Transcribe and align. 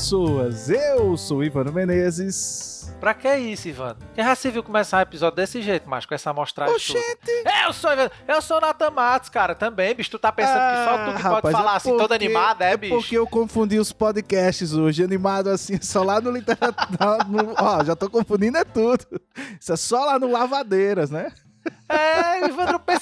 pessoas! 0.00 0.68
Eu 0.68 1.16
sou 1.16 1.42
Ivano 1.42 1.72
Menezes. 1.72 2.92
Pra 3.00 3.14
que 3.14 3.34
isso, 3.34 3.66
Ivano? 3.68 3.96
Quem 4.14 4.22
já 4.22 4.34
se 4.34 4.50
viu 4.50 4.62
começar 4.62 4.98
um 4.98 5.00
episódio 5.00 5.36
desse 5.36 5.62
jeito, 5.62 5.88
mas 5.88 6.04
com 6.04 6.14
essa 6.14 6.28
amostragem 6.28 6.74
Oxente! 6.76 6.98
toda? 7.24 7.64
Eu 7.66 7.72
sou 7.72 7.92
Ivano, 7.94 8.10
eu 8.28 8.42
sou 8.42 8.60
Nathan 8.60 8.90
Matos, 8.90 9.30
cara, 9.30 9.54
também, 9.54 9.94
bicho. 9.94 10.10
Tu 10.10 10.18
tá 10.18 10.30
pensando 10.30 10.52
que 10.58 10.84
só 10.84 10.90
tu 10.98 11.16
que 11.16 11.26
Ah, 11.26 11.30
pode 11.30 11.46
rapaz, 11.46 11.56
falar 11.56 11.72
é 11.72 11.76
assim, 11.78 11.90
toda 11.92 12.08
porque- 12.08 12.24
animada, 12.26 12.64
é, 12.66 12.72
É 12.72 12.76
bicho? 12.76 12.94
porque 12.94 13.16
eu 13.16 13.26
confundi 13.26 13.78
os 13.78 13.90
podcasts 13.90 14.74
hoje, 14.74 15.02
animado 15.02 15.48
assim, 15.48 15.78
só 15.80 16.02
lá 16.02 16.20
no 16.20 16.30
literatura. 16.30 17.24
no- 17.26 17.54
Ó, 17.58 17.82
já 17.82 17.96
tô 17.96 18.10
confundindo 18.10 18.58
é 18.58 18.64
tudo. 18.64 19.02
Isso 19.58 19.72
é 19.72 19.76
só 19.76 20.04
lá 20.04 20.18
no 20.18 20.30
Lavadeiras, 20.30 21.10
né? 21.10 21.32
É, 21.88 22.25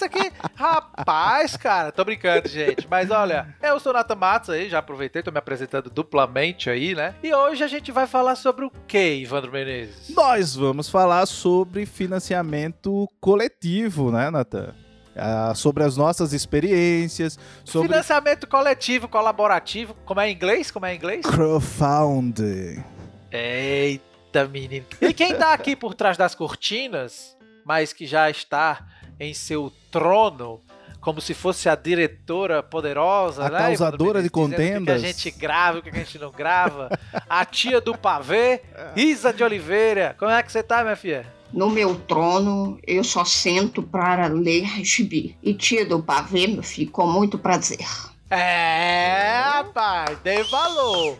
que. 0.08 0.32
Rapaz, 0.54 1.56
cara, 1.56 1.92
tô 1.92 2.04
brincando, 2.04 2.48
gente. 2.48 2.86
Mas 2.88 3.10
olha, 3.10 3.54
eu 3.62 3.78
sou 3.80 3.92
o 3.92 3.94
Nathan 3.94 4.14
Matos 4.14 4.50
aí, 4.50 4.68
já 4.68 4.78
aproveitei, 4.78 5.22
tô 5.22 5.30
me 5.30 5.38
apresentando 5.38 5.90
duplamente 5.90 6.70
aí, 6.70 6.94
né? 6.94 7.14
E 7.22 7.34
hoje 7.34 7.62
a 7.64 7.68
gente 7.68 7.90
vai 7.92 8.06
falar 8.06 8.36
sobre 8.36 8.64
o 8.64 8.72
que, 8.86 9.16
Ivandro 9.16 9.52
Menezes? 9.52 10.10
Nós 10.10 10.54
vamos 10.54 10.88
falar 10.88 11.26
sobre 11.26 11.86
financiamento 11.86 13.08
coletivo, 13.20 14.10
né, 14.10 14.30
Natan? 14.30 14.74
Ah, 15.16 15.52
sobre 15.54 15.84
as 15.84 15.96
nossas 15.96 16.32
experiências, 16.32 17.38
sobre 17.64 17.88
Financiamento 17.88 18.48
coletivo, 18.48 19.06
colaborativo. 19.06 19.94
Como 20.04 20.20
é 20.20 20.28
em 20.28 20.34
inglês? 20.34 20.70
Como 20.72 20.86
é 20.86 20.92
em 20.92 20.96
inglês? 20.96 21.24
crowdfunding. 21.24 22.82
Eita, 23.30 24.46
menino. 24.48 24.86
E 25.00 25.12
quem 25.12 25.36
tá 25.36 25.52
aqui 25.52 25.76
por 25.76 25.94
trás 25.94 26.16
das 26.16 26.34
cortinas, 26.34 27.36
mas 27.64 27.92
que 27.92 28.06
já 28.06 28.28
está 28.28 28.84
em 29.18 29.32
seu 29.34 29.72
trono, 29.90 30.60
como 31.00 31.20
se 31.20 31.34
fosse 31.34 31.68
a 31.68 31.74
diretora 31.74 32.62
poderosa, 32.62 33.44
A 33.46 33.50
né? 33.50 33.58
causadora 33.58 34.22
de 34.22 34.30
contendas. 34.30 34.98
O 34.98 35.00
que 35.02 35.06
a 35.06 35.12
gente 35.12 35.30
grava, 35.30 35.78
o 35.78 35.82
que 35.82 35.90
a 35.90 35.92
gente 35.92 36.18
não 36.18 36.30
grava. 36.30 36.88
A 37.28 37.44
tia 37.44 37.80
do 37.80 37.96
pavê, 37.96 38.62
Isa 38.96 39.32
de 39.32 39.44
Oliveira. 39.44 40.16
Como 40.18 40.30
é 40.30 40.42
que 40.42 40.50
você 40.50 40.62
tá, 40.62 40.82
minha 40.82 40.96
filha? 40.96 41.26
No 41.52 41.70
meu 41.70 41.94
trono, 41.94 42.78
eu 42.86 43.04
só 43.04 43.24
sento 43.24 43.82
para 43.82 44.26
ler 44.26 44.66
gibi. 44.84 45.36
E 45.42 45.54
tia 45.54 45.86
do 45.86 46.02
pavê, 46.02 46.46
meu 46.46 46.62
filho, 46.62 46.90
com 46.90 47.06
muito 47.06 47.38
prazer. 47.38 47.86
É, 48.30 49.40
rapaz, 49.44 50.18
dê 50.24 50.42
valor. 50.44 51.16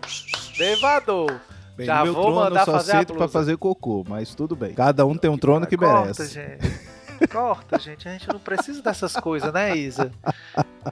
Dê 0.58 0.76
valor. 0.76 1.40
Bem, 1.76 1.86
Já 1.86 1.98
no 1.98 2.04
meu 2.06 2.14
vou 2.14 2.22
trono 2.24 2.40
mandar 2.40 2.60
eu 2.60 2.64
só 2.64 2.72
fazer 2.72 2.92
sento 2.92 3.06
pra 3.08 3.16
blusa. 3.16 3.32
fazer 3.32 3.56
cocô, 3.56 4.04
mas 4.08 4.34
tudo 4.34 4.56
bem. 4.56 4.72
Cada 4.74 5.04
um 5.06 5.16
tem 5.16 5.30
um 5.30 5.38
trono 5.38 5.66
que 5.66 5.76
Corta, 5.76 6.00
merece. 6.00 6.26
gente. 6.34 6.93
Corta, 7.30 7.78
gente. 7.78 8.08
A 8.08 8.12
gente 8.12 8.28
não 8.28 8.38
precisa 8.38 8.82
dessas 8.82 9.14
coisas, 9.16 9.52
né, 9.52 9.76
Isa? 9.76 10.10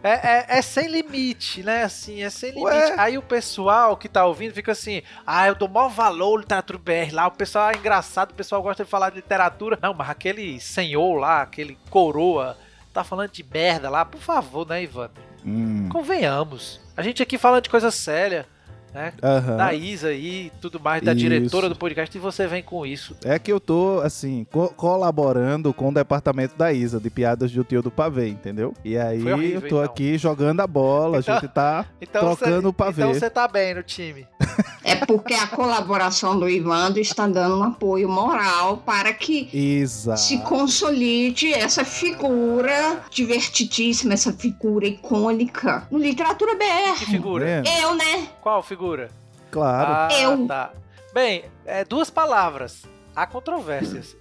É, 0.02 0.10
é- 0.10 0.46
é 0.58 0.62
sem 0.62 0.88
limite, 0.88 1.62
né? 1.62 1.84
Assim, 1.84 2.22
é 2.22 2.30
sem 2.30 2.50
limite. 2.50 2.66
Ué? 2.66 2.94
Aí 2.98 3.18
o 3.18 3.22
pessoal 3.22 3.96
que 3.96 4.08
tá 4.08 4.24
ouvindo 4.24 4.54
fica 4.54 4.72
assim: 4.72 5.02
ah, 5.26 5.46
eu 5.46 5.54
dou 5.54 5.68
maior 5.68 5.88
valor 5.88 6.38
literatura 6.40 6.78
BR 6.78 7.12
lá. 7.12 7.26
O 7.26 7.32
pessoal 7.32 7.70
é 7.70 7.76
engraçado, 7.76 8.30
o 8.30 8.34
pessoal 8.34 8.62
gosta 8.62 8.84
de 8.84 8.90
falar 8.90 9.10
de 9.10 9.16
literatura. 9.16 9.78
Não, 9.80 9.92
mas 9.94 10.10
aquele 10.10 10.58
senhor 10.60 11.16
lá, 11.18 11.42
aquele 11.42 11.76
coroa, 11.90 12.56
tá 12.92 13.04
falando 13.04 13.30
de 13.30 13.44
merda 13.44 13.88
lá. 13.90 14.04
Por 14.04 14.20
favor, 14.20 14.66
né, 14.66 14.82
Ivan? 14.82 15.10
Hum, 15.44 15.88
Convenhamos. 15.90 16.80
A 16.96 17.02
gente 17.02 17.22
aqui 17.22 17.36
falando 17.38 17.64
de 17.64 17.70
coisa 17.70 17.90
séria, 17.90 18.46
né? 18.94 19.12
aham. 19.22 19.56
Da 19.56 19.72
Isa 19.74 20.08
aí 20.08 20.46
e 20.46 20.52
tudo 20.60 20.78
mais, 20.80 21.02
da 21.02 21.12
Isso. 21.12 21.20
diretora 21.20 21.68
do 21.68 21.76
podcast, 21.76 22.16
e 22.16 22.20
você 22.20 22.46
vem 22.46 22.62
com 22.62 22.84
isso. 22.86 23.16
É 23.24 23.38
que 23.38 23.52
eu 23.52 23.58
tô, 23.60 24.00
assim, 24.02 24.46
co- 24.50 24.68
colaborando 24.76 25.72
com 25.72 25.88
o 25.88 25.94
departamento 25.94 26.56
da 26.56 26.72
Isa, 26.72 27.00
de 27.00 27.10
piadas 27.10 27.50
de 27.50 27.60
o 27.60 27.64
tio 27.64 27.82
do 27.82 27.90
pavê, 27.90 28.28
entendeu? 28.28 28.74
E 28.84 28.96
aí 28.96 29.18
horrível, 29.30 29.54
eu 29.54 29.60
tô 29.62 29.66
então. 29.66 29.82
aqui 29.82 30.18
jogando 30.18 30.60
a 30.60 30.66
bola, 30.66 31.18
Então- 31.18 31.34
a 31.36 31.40
gente 31.40 31.50
tá 31.52 31.86
Então 32.00 32.22
trocando 32.36 32.62
você, 32.62 32.68
o 32.68 32.72
pavê. 32.72 33.02
Então 33.02 33.14
você 33.14 33.30
tá 33.30 33.48
bem 33.48 33.74
no 33.74 33.82
time. 33.82 34.26
É 34.84 34.96
porque 34.96 35.32
a 35.32 35.46
colaboração 35.46 36.36
do 36.38 36.48
Ivandro 36.48 37.00
está 37.00 37.28
dando 37.28 37.56
um 37.58 37.62
apoio 37.62 38.08
moral 38.08 38.78
para 38.78 39.12
que 39.12 39.48
Exato. 39.56 40.18
se 40.20 40.38
consolide 40.38 41.52
essa 41.54 41.84
figura 41.84 43.00
divertidíssima, 43.08 44.14
essa 44.14 44.32
figura 44.32 44.86
icônica 44.86 45.86
no 45.90 45.98
Literatura 45.98 46.56
Que 46.56 46.58
BR. 46.58 47.04
figura? 47.06 47.44
Vendo? 47.44 47.68
Eu, 47.68 47.94
né? 47.94 48.28
Qual 48.40 48.60
figura? 48.62 49.08
Claro. 49.52 49.92
Ah, 49.92 50.20
Eu. 50.20 50.46
tá. 50.46 50.72
Bem, 51.14 51.44
é, 51.64 51.84
duas 51.84 52.10
palavras. 52.10 52.82
Há 53.14 53.26
controvérsias. 53.26 54.16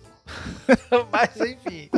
Mas 1.12 1.36
enfim. 1.38 1.90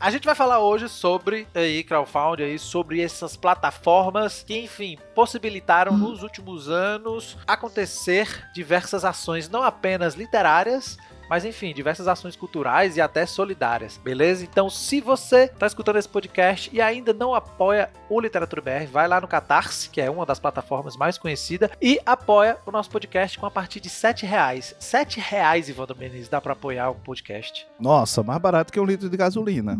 A 0.00 0.10
gente 0.10 0.24
vai 0.24 0.34
falar 0.34 0.60
hoje 0.60 0.88
sobre 0.88 1.46
aí, 1.54 1.84
crowdfunding, 1.84 2.44
aí, 2.44 2.58
sobre 2.58 3.02
essas 3.02 3.36
plataformas 3.36 4.42
que, 4.42 4.58
enfim, 4.58 4.96
possibilitaram 5.14 5.94
nos 5.94 6.22
últimos 6.22 6.70
anos 6.70 7.36
acontecer 7.46 8.48
diversas 8.54 9.04
ações, 9.04 9.50
não 9.50 9.62
apenas 9.62 10.14
literárias, 10.14 10.96
mas 11.30 11.44
enfim, 11.44 11.72
diversas 11.72 12.08
ações 12.08 12.34
culturais 12.34 12.96
e 12.96 13.00
até 13.00 13.24
solidárias, 13.24 13.96
beleza? 14.02 14.42
Então, 14.42 14.68
se 14.68 15.00
você 15.00 15.46
tá 15.46 15.64
escutando 15.64 15.96
esse 15.96 16.08
podcast 16.08 16.68
e 16.72 16.80
ainda 16.80 17.12
não 17.12 17.32
apoia 17.32 17.88
o 18.08 18.20
Literatura 18.20 18.60
BR, 18.60 18.90
vai 18.90 19.06
lá 19.06 19.20
no 19.20 19.28
Catarse, 19.28 19.88
que 19.88 20.00
é 20.00 20.10
uma 20.10 20.26
das 20.26 20.40
plataformas 20.40 20.96
mais 20.96 21.16
conhecidas, 21.16 21.70
e 21.80 22.00
apoia 22.04 22.58
o 22.66 22.72
nosso 22.72 22.90
podcast 22.90 23.38
com 23.38 23.46
a 23.46 23.50
partir 23.50 23.78
de 23.78 23.88
7 23.88 24.26
reais. 24.26 24.74
7 24.80 25.20
reais, 25.20 25.68
Ivandro 25.68 25.96
Menezes, 25.96 26.28
dá 26.28 26.40
pra 26.40 26.54
apoiar 26.54 26.90
o 26.90 26.96
podcast. 26.96 27.64
Nossa, 27.78 28.24
mais 28.24 28.40
barato 28.40 28.72
que 28.72 28.80
um 28.80 28.84
litro 28.84 29.08
de 29.08 29.16
gasolina. 29.16 29.78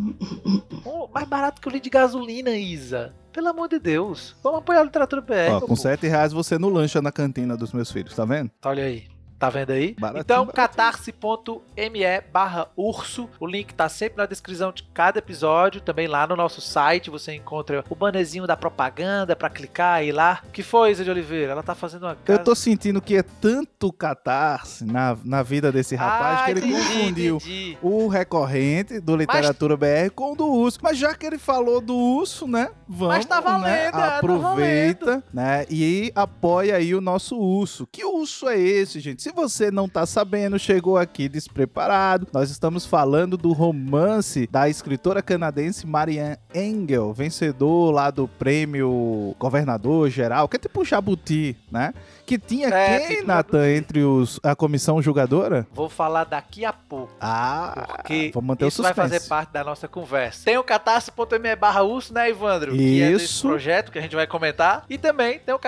Oh, 0.84 1.08
mais 1.12 1.26
barato 1.26 1.60
que 1.60 1.66
o 1.66 1.70
litro 1.70 1.84
de 1.84 1.90
gasolina, 1.90 2.50
Isa. 2.50 3.12
Pelo 3.32 3.48
amor 3.48 3.68
de 3.68 3.78
Deus. 3.78 4.36
Vamos 4.42 4.60
apoiar 4.60 4.80
a 4.80 4.84
Literatura 4.84 5.20
BR. 5.20 5.52
Ó, 5.52 5.60
com. 5.60 5.76
7 5.76 6.06
reais 6.06 6.32
você 6.32 6.58
não 6.58 6.68
lancha 6.68 7.02
na 7.02 7.10
cantina 7.10 7.56
dos 7.56 7.72
meus 7.72 7.90
filhos, 7.90 8.14
tá 8.14 8.24
vendo? 8.24 8.50
Olha 8.64 8.84
aí. 8.84 9.19
Tá 9.40 9.48
vendo 9.48 9.70
aí? 9.70 9.96
Baratinho, 9.98 10.20
então, 10.20 10.46
catarse.me 10.46 12.20
barra 12.30 12.68
urso. 12.76 13.26
O 13.40 13.46
link 13.46 13.72
tá 13.72 13.88
sempre 13.88 14.18
na 14.18 14.26
descrição 14.26 14.70
de 14.70 14.82
cada 14.92 15.18
episódio. 15.18 15.80
Também 15.80 16.06
lá 16.06 16.26
no 16.26 16.36
nosso 16.36 16.60
site 16.60 17.08
você 17.08 17.32
encontra 17.34 17.82
o 17.88 17.94
bannerzinho 17.94 18.46
da 18.46 18.54
propaganda 18.54 19.34
pra 19.34 19.48
clicar 19.48 19.94
aí 19.94 20.12
lá. 20.12 20.42
O 20.46 20.50
que 20.50 20.62
foi, 20.62 20.90
Isa 20.90 21.04
de 21.04 21.10
Oliveira? 21.10 21.52
Ela 21.52 21.62
tá 21.62 21.74
fazendo 21.74 22.02
uma 22.02 22.18
Eu 22.28 22.38
tô 22.44 22.54
sentindo 22.54 23.00
que 23.00 23.16
é 23.16 23.22
tanto 23.22 23.90
catarse 23.90 24.84
na, 24.84 25.16
na 25.24 25.42
vida 25.42 25.72
desse 25.72 25.96
rapaz 25.96 26.40
Ah, 26.40 26.44
que 26.44 26.50
ele 26.50 26.60
entendi, 26.60 26.76
confundiu 26.76 27.36
entendi. 27.36 27.78
o 27.80 28.08
recorrente 28.08 29.00
do 29.00 29.16
Literatura 29.16 29.74
BR 29.74 30.10
com 30.14 30.32
o 30.32 30.36
do 30.36 30.46
urso. 30.48 30.78
Mas 30.82 30.98
já 30.98 31.14
que 31.14 31.24
ele 31.24 31.38
falou 31.38 31.80
do 31.80 31.96
urso, 31.96 32.46
né? 32.46 32.70
Vamos, 32.86 33.14
Mas 33.16 33.24
tá 33.24 33.40
valendo, 33.40 33.64
né? 33.64 33.86
é, 33.86 33.90
tá 33.90 34.18
Aproveita, 34.18 35.24
né? 35.32 35.64
E 35.70 36.12
apoia 36.14 36.76
aí 36.76 36.94
o 36.94 37.00
nosso 37.00 37.38
urso. 37.38 37.86
Que 37.90 38.04
urso 38.04 38.46
é 38.46 38.58
esse, 38.58 39.00
gente? 39.00 39.29
Se 39.30 39.36
você 39.36 39.70
não 39.70 39.88
tá 39.88 40.04
sabendo, 40.06 40.58
chegou 40.58 40.98
aqui 40.98 41.28
despreparado. 41.28 42.26
Nós 42.32 42.50
estamos 42.50 42.84
falando 42.84 43.36
do 43.36 43.52
romance 43.52 44.48
da 44.50 44.68
escritora 44.68 45.22
canadense 45.22 45.86
Marianne 45.86 46.36
Engel, 46.52 47.12
vencedor 47.12 47.92
lá 47.92 48.10
do 48.10 48.26
prêmio 48.26 49.36
governador 49.38 50.10
geral, 50.10 50.48
que 50.48 50.56
é 50.56 50.58
tipo 50.58 50.80
um 50.80 50.84
jabuti, 50.84 51.56
né? 51.70 51.94
Que 52.26 52.38
tinha 52.38 52.70
É, 52.70 52.98
quem, 52.98 53.16
tipo 53.18 53.28
Nathan, 53.28 53.70
entre 53.70 54.02
os, 54.02 54.41
a 54.42 54.56
comissão 54.56 55.00
julgadora? 55.00 55.64
Vou 55.72 55.88
falar 55.88 56.24
daqui 56.24 56.64
a 56.64 56.72
pouco. 56.72 57.12
Ah, 57.20 57.86
Porque 57.98 58.32
vamos 58.34 58.48
manter 58.48 58.66
isso 58.66 58.80
o 58.80 58.82
vai 58.82 58.92
suspense. 58.92 59.15
fazer 59.15 59.28
parte 59.28 59.53
da 59.53 59.62
nossa 59.62 59.86
conversa. 59.86 60.44
Tem 60.44 60.59
o 60.59 60.65
catarse.me 60.65 61.54
barra 61.54 61.84
urso, 61.84 62.12
né, 62.12 62.28
Evandro? 62.28 62.72
Que 62.72 63.00
é 63.00 63.12
Isso. 63.12 63.47
projeto 63.47 63.92
que 63.92 63.98
a 63.98 64.03
gente 64.03 64.16
vai 64.16 64.27
comentar. 64.27 64.84
E 64.91 64.98
também 64.98 65.38
tem 65.38 65.54
o 65.54 65.59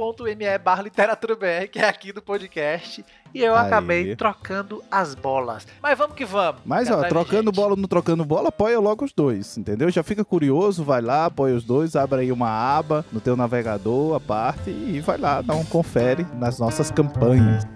catarse.me 0.00 0.58
barra 0.58 0.82
literatura 0.82 1.36
BR, 1.36 1.68
que 1.70 1.78
é 1.78 1.88
aqui 1.88 2.12
do 2.12 2.22
podcast. 2.22 3.04
E 3.32 3.42
eu 3.42 3.54
Aí. 3.54 3.66
acabei 3.66 4.16
trocando 4.16 4.82
as 4.90 5.14
bolas. 5.14 5.66
Mas 5.82 5.96
vamos 5.96 6.16
que 6.16 6.24
vamos. 6.24 6.62
Mas, 6.64 6.90
ó, 6.90 7.02
trocando 7.04 7.50
gente. 7.50 7.56
bola 7.56 7.70
ou 7.72 7.76
não 7.76 7.86
trocando 7.86 8.24
bola, 8.24 8.48
apoia 8.48 8.80
logo 8.80 9.04
os 9.04 9.12
dois, 9.12 9.56
entendeu? 9.56 9.90
Já 9.90 10.02
fica 10.02 10.24
curioso, 10.24 10.82
vai 10.82 11.00
lá, 11.00 11.26
apoia 11.26 11.54
os 11.54 11.64
dois, 11.64 11.94
abre 11.94 12.22
aí 12.22 12.32
uma 12.32 12.48
aba 12.48 13.04
no 13.12 13.20
teu 13.20 13.36
navegador, 13.36 14.16
a 14.16 14.20
parte, 14.20 14.70
e 14.70 15.00
vai 15.00 15.18
lá, 15.18 15.42
dá 15.42 15.54
um 15.54 15.64
confere 15.64 16.26
nas 16.34 16.58
nossas 16.58 16.90
campanhas. 16.90 17.66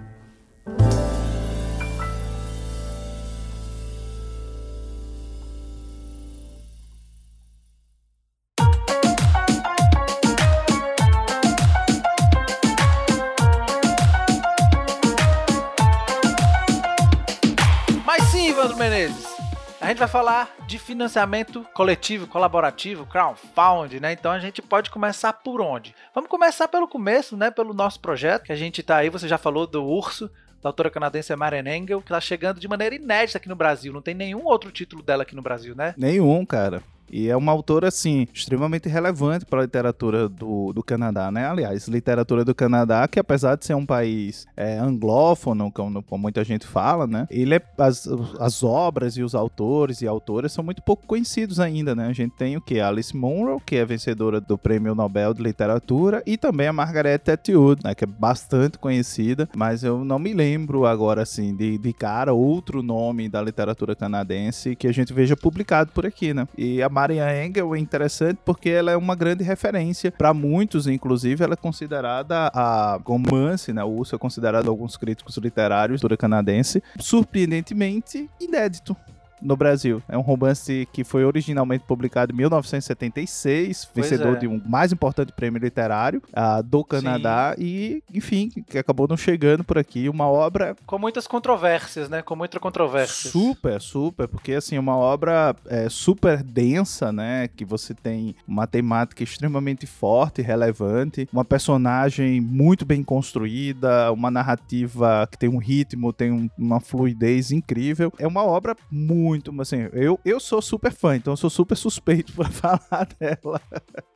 A 19.85 19.89
gente 19.89 19.99
vai 19.99 20.09
falar 20.09 20.51
de 20.67 20.79
financiamento 20.79 21.63
coletivo, 21.75 22.27
colaborativo, 22.27 23.05
crowdfunding, 23.05 24.01
né? 24.01 24.15
Então 24.15 24.33
a 24.33 24.39
gente 24.39 24.63
pode 24.63 24.89
começar 24.89 25.31
por 25.35 25.61
onde? 25.61 25.95
Vamos 26.15 26.31
começar 26.31 26.69
pelo 26.69 26.89
começo, 26.89 27.37
né? 27.37 27.51
Pelo 27.51 27.75
nosso 27.75 28.01
projeto, 28.01 28.45
que 28.45 28.53
a 28.53 28.57
gente 28.57 28.83
tá 28.83 28.97
aí, 28.97 29.11
você 29.11 29.29
já 29.29 29.37
falou 29.37 29.67
do 29.67 29.85
Urso, 29.85 30.31
da 30.63 30.71
autora 30.71 30.89
canadense 30.89 31.37
Marian 31.37 31.69
Engel, 31.77 32.01
que 32.01 32.09
tá 32.09 32.19
chegando 32.19 32.59
de 32.59 32.67
maneira 32.67 32.95
inédita 32.95 33.37
aqui 33.37 33.47
no 33.47 33.55
Brasil. 33.55 33.93
Não 33.93 34.01
tem 34.01 34.15
nenhum 34.15 34.47
outro 34.47 34.73
título 34.73 35.03
dela 35.03 35.23
aqui 35.23 35.37
no 35.37 35.43
Brasil, 35.43 35.75
né? 35.77 35.95
Nenhum, 35.99 36.47
cara. 36.47 36.83
E 37.11 37.29
é 37.29 37.37
uma 37.37 37.53
autora, 37.53 37.89
assim, 37.89 38.27
extremamente 38.33 38.89
relevante 38.89 39.45
para 39.45 39.61
a 39.61 39.63
literatura 39.63 40.29
do, 40.29 40.73
do 40.73 40.83
Canadá, 40.83 41.31
né? 41.31 41.47
Aliás, 41.47 41.87
literatura 41.87 42.45
do 42.45 42.55
Canadá, 42.55 43.07
que 43.07 43.21
apesar 43.21 43.57
de 43.57 43.65
ser 43.65 43.75
um 43.75 43.87
país 43.87 44.47
é, 44.57 44.79
anglófono, 44.79 45.71
como, 45.71 46.03
como, 46.03 46.23
muita 46.23 46.43
gente 46.43 46.67
fala, 46.67 47.07
né? 47.07 47.27
Ele 47.31 47.55
é, 47.55 47.63
as, 47.79 48.09
as 48.41 48.63
obras 48.63 49.17
e 49.17 49.23
os 49.23 49.35
autores 49.35 50.03
e 50.03 50.07
autoras 50.07 50.53
são 50.53 50.65
muito 50.65 50.83
pouco 50.83 51.07
conhecidos 51.07 51.61
ainda, 51.61 51.95
né? 51.95 52.07
A 52.07 52.13
gente 52.13 52.35
tem 52.37 52.57
o 52.57 52.61
que? 52.61 52.81
Alice 52.81 53.17
Munro, 53.17 53.61
que 53.65 53.77
é 53.77 53.85
vencedora 53.85 54.41
do 54.41 54.57
Prêmio 54.57 54.95
Nobel 54.95 55.35
de 55.35 55.43
Literatura, 55.43 56.23
e 56.27 56.37
também 56.37 56.67
a 56.67 56.73
Margaret 56.73 57.21
Atwood, 57.31 57.83
né? 57.85 57.95
Que 57.95 58.05
é 58.05 58.07
bastante 58.07 58.79
conhecida, 58.79 59.49
mas 59.55 59.85
eu 59.85 60.05
não 60.05 60.19
me 60.19 60.33
lembro 60.33 60.87
agora, 60.87 61.23
assim, 61.23 61.55
de, 61.55 61.79
de 61.79 61.93
cara 61.93 62.33
outro 62.33 62.83
nome 62.83 63.29
da 63.29 63.43
literatura 63.43 63.95
canadense 63.95 64.75
que 64.75 64.87
a 64.87 64.93
gente 64.93 65.13
veja 65.13 65.37
publicado 65.37 65.93
por 65.93 66.07
aqui, 66.07 66.33
né? 66.33 66.47
E 66.57 66.83
a 66.83 66.89
Marian 66.95 67.45
Engel 67.45 67.75
é 67.75 67.79
interessante 67.81 68.39
porque 68.45 68.71
ela 68.71 68.93
é 68.93 68.97
uma 68.97 69.17
grande 69.17 69.43
referência 69.43 70.13
para 70.13 70.33
muitos, 70.33 70.87
inclusive 70.87 71.43
ela 71.43 71.55
é 71.55 71.57
considerada 71.57 72.53
a 72.55 73.01
romance, 73.05 73.73
né? 73.73 73.83
O 73.83 73.89
Urso 73.89 74.15
é 74.15 74.19
considerado 74.19 74.69
alguns 74.69 74.97
críticos 74.97 75.37
literários 75.39 76.01
do 76.01 76.17
canadense, 76.17 76.81
surpreendentemente 77.01 78.31
inédito 78.41 78.97
no 79.41 79.57
Brasil. 79.57 80.03
É 80.09 80.17
um 80.17 80.21
romance 80.21 80.89
que 80.93 81.05
foi 81.05 81.25
originalmente 81.25 81.85
publicado 81.85 82.33
em 82.33 82.37
1976, 82.37 83.85
pois 83.85 84.09
vencedor 84.09 84.37
é. 84.37 84.41
de 84.41 84.47
um 84.47 84.61
mais 84.65 84.93
importante 84.93 85.33
prêmio 85.33 85.61
literário 85.61 86.23
uh, 86.31 86.63
do 86.63 86.85
Canadá 86.85 87.55
Sim. 87.57 87.65
e, 87.65 88.03
enfim, 88.13 88.49
que 88.49 88.79
acabou 88.79 89.07
não 89.09 89.17
chegando 89.17 89.65
por 89.65 89.79
aqui. 89.79 90.09
Uma 90.09 90.29
obra 90.29 90.77
com 90.87 90.99
muitas 90.99 91.27
controvérsias, 91.27 92.09
né? 92.09 92.23
Com 92.23 92.37
muita 92.37 92.59
controvérsia. 92.59 93.31
Super, 93.31 93.81
super, 93.81 94.29
porque 94.29 94.53
assim 94.53 94.79
uma 94.79 94.97
obra 94.97 95.55
é, 95.67 95.89
super 95.89 96.43
densa, 96.43 97.13
né? 97.13 97.49
Que 97.49 97.65
você 97.65 97.95
tem 97.95 98.35
uma 98.47 98.67
temática 98.67 99.23
extremamente 99.23 99.87
forte, 99.87 100.43
relevante, 100.43 101.29
uma 101.33 101.45
personagem 101.45 102.41
muito 102.41 102.85
bem 102.85 103.03
construída, 103.03 104.13
uma 104.13 104.31
narrativa 104.31 105.29
que 105.31 105.39
tem 105.39 105.49
um 105.49 105.59
ritmo, 105.59 106.13
tem 106.13 106.33
um, 106.33 106.49
uma 106.59 106.81
fluidez 106.81 107.51
incrível. 107.51 108.13
É 108.19 108.27
uma 108.27 108.45
obra 108.45 108.77
muito 108.91 109.24
muito, 109.25 109.59
assim, 109.61 109.89
eu, 109.93 110.21
eu 110.25 110.39
sou 110.39 110.61
super 110.61 110.93
fã, 110.93 111.17
então 111.17 111.33
eu 111.33 111.37
sou 111.37 111.49
super 111.49 111.77
suspeito 111.77 112.33
para 112.35 112.51
falar 112.53 113.09
dela. 113.19 113.61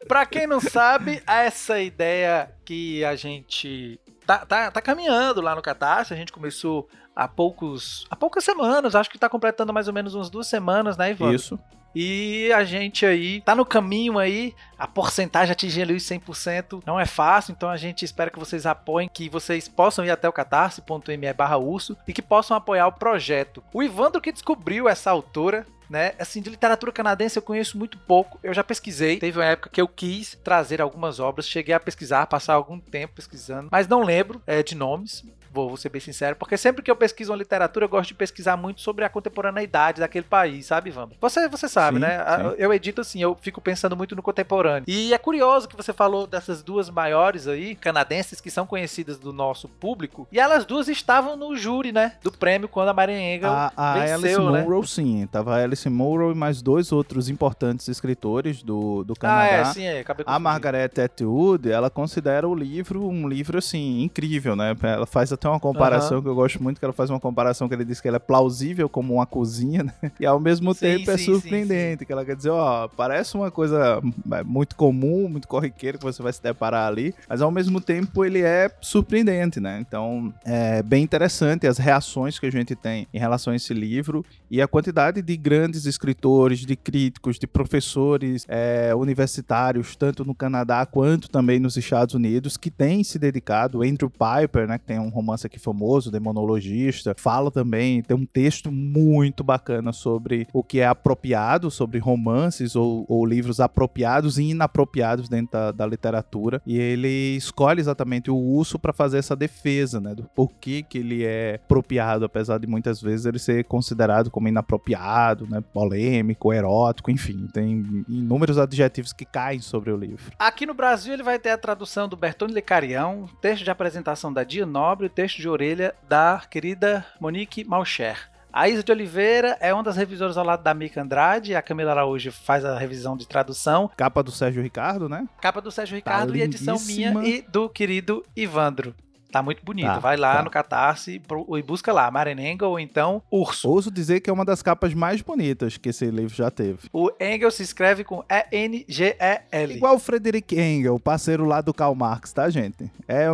Pra 0.07 0.27
quem 0.27 0.47
não 0.47 0.61
sabe, 0.61 1.23
essa 1.27 1.81
ideia 1.81 2.51
que 2.65 3.03
a 3.05 3.17
gente 3.17 3.99
tá, 4.29 4.45
tá, 4.45 4.71
tá 4.71 4.83
caminhando 4.83 5.41
lá 5.41 5.57
no 5.57 5.63
Catarse, 5.63 6.13
a 6.13 6.17
gente 6.17 6.31
começou 6.31 6.87
há 7.17 7.27
poucos 7.27 8.07
há 8.11 8.15
poucas 8.15 8.45
semanas, 8.45 8.95
acho 8.95 9.09
que 9.09 9.19
tá 9.19 9.27
completando 9.27 9.73
mais 9.73 9.89
ou 9.89 9.95
menos 9.95 10.15
umas 10.15 10.29
duas 10.29 10.47
semanas, 10.47 10.99
né, 10.99 11.13
Ivan? 11.13 11.35
Isso. 11.35 11.59
E 11.95 12.53
a 12.53 12.63
gente 12.63 13.07
aí 13.07 13.41
tá 13.41 13.55
no 13.55 13.65
caminho 13.65 14.19
aí, 14.19 14.55
a 14.79 14.87
porcentagem 14.87 15.53
atingir 15.53 15.81
ali 15.81 15.95
os 15.95 16.03
100% 16.03 16.83
não 16.87 17.01
é 17.01 17.07
fácil, 17.07 17.53
então 17.53 17.71
a 17.71 17.79
gente 17.79 18.05
espera 18.05 18.31
que 18.31 18.39
vocês 18.39 18.67
apoiem, 18.67 19.09
que 19.09 19.31
vocês 19.31 19.67
possam 19.67 20.05
ir 20.05 20.11
até 20.11 20.29
o 20.29 20.33
catarse.me 20.33 21.33
barra 21.33 21.57
urso 21.57 21.97
e 22.07 22.13
que 22.13 22.21
possam 22.21 22.55
apoiar 22.55 22.87
o 22.87 22.93
projeto. 22.93 23.65
O 23.73 23.83
Ivandro 23.83 24.21
que 24.21 24.31
descobriu 24.31 24.87
essa 24.87 25.11
autora, 25.11 25.67
né? 25.89 26.13
Assim, 26.19 26.41
de 26.41 26.51
literatura 26.51 26.93
canadense 26.93 27.39
eu 27.39 27.43
conheço 27.43 27.79
muito 27.79 27.99
pouco. 27.99 28.39
Eu 28.43 28.53
já 28.53 28.63
pesquisei. 28.63 29.19
Teve 29.19 29.39
uma 29.39 29.45
época 29.45 29.71
que 29.71 29.81
eu 29.81 29.89
quis 29.89 30.39
trazer 30.43 30.81
algumas 30.81 31.21
obras. 31.21 31.49
Cheguei 31.49 31.75
a 31.75 31.81
pesquisar, 31.81 32.27
passar 32.27 32.55
algum 32.55 32.79
tempo 32.79 33.15
pesquisando, 33.15 33.69
mas 33.71 33.89
não 33.89 34.03
lembro 34.03 34.43
é, 34.47 34.63
de 34.63 34.75
nomes. 34.75 35.25
Vou, 35.53 35.69
vou, 35.69 35.77
ser 35.77 35.89
bem 35.89 36.01
sincero, 36.01 36.37
porque 36.37 36.57
sempre 36.57 36.83
que 36.83 36.91
eu 36.91 36.97
pesquiso 36.97 37.33
uma 37.33 37.39
literatura, 37.39 37.85
eu 37.85 37.89
gosto 37.89 38.09
de 38.09 38.15
pesquisar 38.15 38.57
muito 38.57 38.81
sobre 38.81 39.05
a 39.05 39.09
contemporaneidade 39.09 40.01
daquele 40.01 40.25
país, 40.25 40.67
sabe, 40.67 40.91
Vamos? 40.91 41.17
Você, 41.21 41.49
você 41.49 41.69
sabe, 41.69 41.97
sim, 41.97 42.03
né? 42.03 42.19
Sim. 42.19 42.55
Eu 42.59 42.73
edito 42.73 43.01
assim, 43.01 43.23
eu 43.23 43.37
fico 43.41 43.61
pensando 43.61 43.97
muito 43.97 44.17
no 44.17 44.23
contemporâneo. 44.23 44.85
E 44.87 45.13
é 45.13 45.19
curioso 45.19 45.69
que 45.69 45.77
você 45.77 45.93
falou 45.93 46.27
dessas 46.27 46.63
duas 46.63 46.89
maiores 46.91 47.47
aí, 47.47 47.75
canadenses, 47.75 48.41
que 48.41 48.51
são 48.51 48.67
conhecidas 48.67 49.19
do 49.19 49.33
nosso 49.33 49.69
público, 49.69 50.27
e 50.33 50.39
elas 50.39 50.65
duas 50.65 50.89
estavam 50.89 51.37
no 51.37 51.57
júri, 51.57 51.93
né? 51.93 52.15
Do 52.23 52.33
prêmio 52.33 52.69
quando 52.69 52.89
a 52.89 52.95
Marian 52.95 53.37
Engel 53.37 53.51
a, 53.51 53.73
a 53.77 53.95
venceu, 53.95 54.15
Alice 54.15 54.53
né? 54.53 54.63
Munro, 54.63 54.87
sim. 54.87 55.27
Tava 55.31 55.57
a 55.57 55.63
Alice 55.63 55.89
Munro 55.89 56.33
e 56.33 56.35
mais 56.35 56.63
dois 56.63 56.93
outros 56.93 57.29
importantes 57.29 57.89
escritores 57.89 58.63
do, 58.63 59.05
do 59.05 59.15
Canadá. 59.15 59.43
Ah, 59.43 59.47
é, 59.47 59.65
sim, 59.67 59.85
é. 59.85 60.01
Acabei 60.01 60.25
a 60.27 60.39
Margaret 60.39 60.91
Atwood, 61.05 61.71
ela 61.71 61.91
considera 61.91 62.47
o 62.49 62.55
livro 62.55 63.09
um 63.09 63.29
livro, 63.29 63.59
assim, 63.59 64.03
incrível, 64.03 64.55
né? 64.55 64.77
Ela 64.83 65.07
faz 65.07 65.33
até 65.39 65.49
uma 65.49 65.61
comparação 65.61 66.19
uhum. 66.19 66.23
que 66.23 66.29
eu 66.29 66.35
gosto 66.35 66.63
muito, 66.63 66.79
que 66.79 66.85
ela 66.85 66.93
faz 66.93 67.09
uma 67.09 67.21
comparação 67.21 67.69
que 67.69 67.75
ele 67.75 67.85
diz 67.85 68.01
que 68.01 68.09
ela 68.09 68.17
é 68.17 68.21
plausível 68.21 68.89
como 68.89 69.15
uma 69.15 69.27
cozinha, 69.27 69.85
né? 69.85 70.13
E 70.19 70.27
ao 70.27 70.41
mesmo 70.41 70.75
sim, 70.75 70.81
tempo 70.81 71.11
é 71.11 71.17
sim, 71.17 71.23
é 71.23 71.35
surpreendente, 71.35 72.01
sim, 72.01 72.07
que 72.07 72.13
ela 72.13 72.25
quer 72.25 72.37
dizer, 72.37 72.51
ó, 72.51 72.89
parece 72.89 73.37
uma 73.37 73.51
coisa 73.51 74.01
é, 74.33 74.43
muito 74.43 74.77
comum, 74.77 75.29
muito 75.29 75.47
corriqueira 75.47 75.97
que 75.97 76.05
você 76.05 76.23
vai 76.23 76.33
se 76.33 76.43
deparar 76.43 76.89
ali, 76.89 77.15
mas 77.29 77.41
ao 77.41 77.51
mesmo 77.51 77.81
tempo 77.81 78.25
ele 78.25 78.43
é 78.43 78.71
surpreendente, 78.81 79.61
né? 79.61 79.79
Então, 79.81 80.33
é 80.45 80.83
bem 80.83 81.03
interessante 81.03 81.67
as 81.67 81.79
reações 81.79 82.39
que 82.39 82.47
a 82.47 82.51
gente 82.51 82.75
tem 82.75 83.07
em 83.15 83.19
relação 83.19 83.53
a 83.53 83.57
esse 83.57 83.73
livro 83.73 84.25
e 84.51 84.61
a 84.61 84.69
quantidade 84.69 85.23
de 85.23 85.37
grandes 85.37 85.85
escritores, 85.85 86.61
de 86.61 86.75
críticos, 86.75 87.39
de 87.39 87.47
professores 87.47 88.45
é, 88.49 88.95
universitários, 88.95 89.95
tanto 89.95 90.25
no 90.25 90.35
Canadá 90.35 90.85
quanto 90.87 91.29
também 91.29 91.59
nos 91.59 91.77
Estados 91.77 92.15
Unidos, 92.15 92.57
que 92.57 92.71
têm 92.71 93.05
se 93.05 93.19
dedicado. 93.19 93.83
Andrew 93.83 94.11
Piper, 94.11 94.67
né, 94.67 94.79
que 94.79 94.87
tem 94.87 94.99
um 94.99 95.09
romance 95.09 95.28
aqui 95.33 95.59
famoso, 95.59 96.11
Demonologista, 96.11 97.15
fala 97.17 97.51
também, 97.51 98.03
tem 98.03 98.17
um 98.17 98.27
texto 98.27 98.71
muito 98.71 99.45
bacana 99.45 99.93
sobre 99.93 100.47
o 100.53 100.63
que 100.63 100.81
é 100.81 100.87
apropriado, 100.87 101.71
sobre 101.71 101.99
romances 101.99 102.77
ou, 102.77 103.05
ou 103.09 103.25
livros 103.25 103.61
apropriados 103.61 104.39
e 104.39 104.45
inapropriados 104.45 105.29
dentro 105.29 105.53
da, 105.53 105.73
da, 105.73 105.87
literatura. 105.87 106.61
E 106.67 106.79
ele 106.79 107.37
escolhe 107.37 107.81
exatamente 107.81 108.31
o 108.31 108.37
urso 108.37 108.79
para 108.79 108.93
fazer 108.93 109.19
essa 109.19 109.37
defesa, 109.37 110.01
né, 110.01 110.15
do 110.15 110.25
porquê 110.35 110.83
que 110.83 110.99
ele 110.99 111.25
é 111.25 111.57
apropriado, 111.57 112.25
apesar 112.25 112.59
de 112.59 112.67
muitas 112.67 113.01
vezes 113.01 113.27
ele 113.27 113.39
ser 113.39 113.65
considerado 113.65 114.31
como 114.31 114.49
inapropriado, 114.49 115.47
né, 115.49 115.63
polêmico, 115.73 116.53
erótico, 116.53 117.11
enfim, 117.11 117.49
tem 117.53 118.05
inúmeros 118.09 118.59
adjetivos 118.59 119.13
que 119.13 119.25
caem 119.25 119.61
sobre 119.61 119.91
o 119.91 119.97
livro. 119.97 120.33
Aqui 120.39 120.67
no 120.67 120.75
Brasil 120.75 121.13
ele 121.13 121.23
vai 121.23 121.39
ter 121.39 121.51
a 121.51 121.59
tradução 121.59 122.09
do 122.09 122.17
Bertone 122.17 122.53
Lecarião, 122.53 123.29
texto 123.41 123.65
de 123.65 123.71
apresentação 123.71 124.33
da 124.33 124.45
Dia 124.45 124.67
Nobre, 124.67 125.09
texto 125.19 125.39
de 125.39 125.49
orelha 125.49 125.97
da 126.09 126.41
querida 126.49 127.05
Monique 127.21 127.65
Malcher. 127.65 128.31
A 128.53 128.69
Isa 128.69 128.85
de 128.85 128.93
Oliveira 128.93 129.57
é 129.59 129.75
uma 129.75 129.83
das 129.83 129.97
revisoras 129.97 130.37
ao 130.37 130.45
lado 130.45 130.63
da 130.63 130.73
Mica 130.73 131.03
Andrade. 131.03 131.57
A 131.57 131.61
Camila 131.61 131.91
Araújo 131.91 132.31
faz 132.31 132.65
a 132.65 132.79
revisão 132.79 133.17
de 133.17 133.27
tradução. 133.27 133.91
Capa 133.97 134.23
do 134.23 134.31
Sérgio 134.31 134.63
Ricardo, 134.63 135.09
né? 135.09 135.27
Capa 135.41 135.61
do 135.61 135.73
Sérgio 135.73 135.97
Ricardo 135.97 136.31
tá 136.31 136.39
e 136.39 136.43
edição 136.43 136.79
minha 136.87 137.13
e 137.25 137.43
do 137.43 137.69
querido 137.69 138.25
Ivandro. 138.37 138.95
Tá 139.33 139.43
muito 139.43 139.65
bonito. 139.65 139.87
Tá, 139.87 139.99
Vai 139.99 140.17
lá 140.17 140.37
tá. 140.37 140.43
no 140.45 140.51
Catarse 140.51 141.21
e 141.57 141.63
busca 141.63 141.93
lá, 141.93 142.09
Marenengel 142.13 142.71
ou 142.71 142.79
então 142.79 143.21
Urso. 143.29 143.69
Ouso 143.69 143.91
dizer 143.91 144.21
que 144.21 144.31
é 144.31 144.33
uma 144.33 144.45
das 144.45 144.63
capas 144.63 144.95
mais 144.95 145.21
bonitas 145.21 145.77
que 145.77 145.89
esse 145.89 146.09
livro 146.13 146.33
já 146.33 146.49
teve. 146.49 146.89
O 146.93 147.11
Engel 147.21 147.51
se 147.51 147.65
escreve 147.65 148.05
com 148.05 148.25
E-N-G-E-L. 148.31 149.75
Igual 149.75 149.97
o 149.97 149.99
Frederick 149.99 150.57
Engel, 150.57 151.01
parceiro 151.01 151.45
lá 151.45 151.61
do 151.61 151.75
Karl 151.75 151.97
Marx, 151.97 152.33
tá, 152.33 152.49
gente? 152.49 152.89
É 153.09 153.27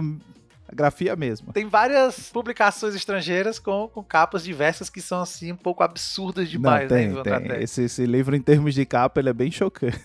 grafia 0.73 1.15
mesmo. 1.17 1.53
Tem 1.53 1.67
várias 1.67 2.31
publicações 2.31 2.95
estrangeiras 2.95 3.59
com, 3.59 3.89
com 3.89 4.03
capas 4.03 4.45
diversas 4.45 4.89
que 4.89 5.01
são 5.01 5.21
assim 5.21 5.53
um 5.53 5.57
pouco 5.57 5.83
absurdas 5.83 6.49
demais, 6.49 6.83
Não, 6.83 6.97
tem, 6.97 7.09
né, 7.09 7.23
tem. 7.23 7.63
Esse, 7.63 7.83
esse, 7.85 8.07
livro 8.07 8.35
em 8.35 8.41
termos 8.41 8.75
de 8.75 8.85
capa 8.85 9.21
ele 9.21 9.29
é 9.29 9.33
bem 9.33 9.51
chocante. 9.51 9.99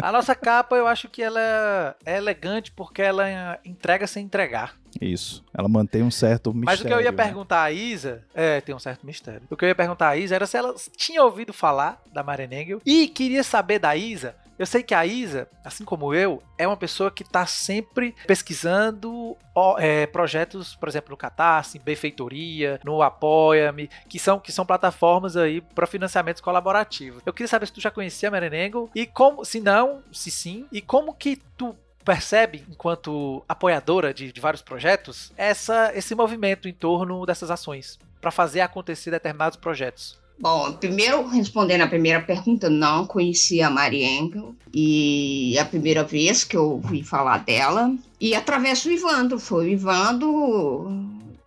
A 0.00 0.10
nossa 0.10 0.34
capa 0.34 0.76
eu 0.76 0.86
acho 0.86 1.08
que 1.08 1.22
ela 1.22 1.96
é 2.04 2.16
elegante 2.16 2.72
porque 2.72 3.02
ela 3.02 3.58
entrega 3.64 4.06
sem 4.06 4.24
entregar. 4.24 4.74
Isso. 5.00 5.44
Ela 5.52 5.68
mantém 5.68 6.02
um 6.02 6.10
certo 6.10 6.52
mistério. 6.52 6.66
Mas 6.66 6.80
o 6.80 6.84
que 6.84 6.92
eu 6.92 7.00
ia 7.00 7.10
né? 7.10 7.16
perguntar 7.16 7.62
a 7.62 7.72
Isa. 7.72 8.22
É, 8.34 8.60
tem 8.60 8.74
um 8.74 8.78
certo 8.78 9.04
mistério. 9.04 9.42
O 9.50 9.56
que 9.56 9.64
eu 9.64 9.68
ia 9.68 9.74
perguntar 9.74 10.08
a 10.10 10.16
Isa 10.16 10.34
era 10.34 10.46
se 10.46 10.56
ela 10.56 10.74
tinha 10.96 11.22
ouvido 11.22 11.52
falar 11.52 12.00
da 12.12 12.22
Marenengel 12.22 12.80
e 12.84 13.08
queria 13.08 13.42
saber 13.42 13.78
da 13.78 13.96
Isa 13.96 14.36
eu 14.58 14.66
sei 14.66 14.82
que 14.82 14.94
a 14.94 15.04
Isa, 15.04 15.48
assim 15.64 15.84
como 15.84 16.14
eu, 16.14 16.42
é 16.56 16.66
uma 16.66 16.76
pessoa 16.76 17.10
que 17.10 17.22
está 17.22 17.46
sempre 17.46 18.14
pesquisando 18.26 19.36
é, 19.78 20.06
projetos, 20.06 20.74
por 20.76 20.88
exemplo, 20.88 21.10
no 21.10 21.16
Catarse, 21.16 21.78
Benfeitoria, 21.78 22.80
no 22.84 23.02
Apoia-me, 23.02 23.88
que 24.08 24.18
são, 24.18 24.38
que 24.38 24.52
são 24.52 24.64
plataformas 24.64 25.36
aí 25.36 25.60
para 25.60 25.86
financiamentos 25.86 26.40
colaborativos. 26.40 27.22
Eu 27.24 27.32
queria 27.32 27.48
saber 27.48 27.66
se 27.66 27.72
tu 27.72 27.80
já 27.80 27.90
conhecia 27.90 28.28
a 28.28 28.32
Merenengo 28.32 28.90
e 28.94 29.06
como, 29.06 29.44
se 29.44 29.60
não, 29.60 30.02
se 30.12 30.30
sim, 30.30 30.66
e 30.70 30.80
como 30.80 31.14
que 31.14 31.36
tu 31.56 31.74
percebe, 32.04 32.64
enquanto 32.68 33.42
apoiadora 33.48 34.12
de, 34.12 34.30
de 34.30 34.40
vários 34.40 34.62
projetos, 34.62 35.32
essa, 35.36 35.90
esse 35.94 36.14
movimento 36.14 36.68
em 36.68 36.72
torno 36.72 37.24
dessas 37.24 37.50
ações 37.50 37.98
para 38.20 38.30
fazer 38.30 38.60
acontecer 38.60 39.10
determinados 39.10 39.56
projetos. 39.56 40.18
Bom, 40.38 40.72
primeiro, 40.72 41.26
respondendo 41.28 41.82
a 41.82 41.86
primeira 41.86 42.20
pergunta, 42.20 42.68
não 42.68 43.06
conhecia 43.06 43.68
a 43.68 43.70
Mari 43.70 44.02
Engel 44.04 44.54
e 44.72 45.56
é 45.56 45.60
a 45.60 45.64
primeira 45.64 46.02
vez 46.02 46.42
que 46.42 46.56
eu 46.56 46.72
ouvi 46.72 47.02
falar 47.02 47.38
dela. 47.38 47.94
E 48.20 48.34
através 48.34 48.82
do 48.82 48.90
Ivandro, 48.90 49.38
foi 49.38 49.66
o 49.66 49.68
Ivandro 49.70 50.90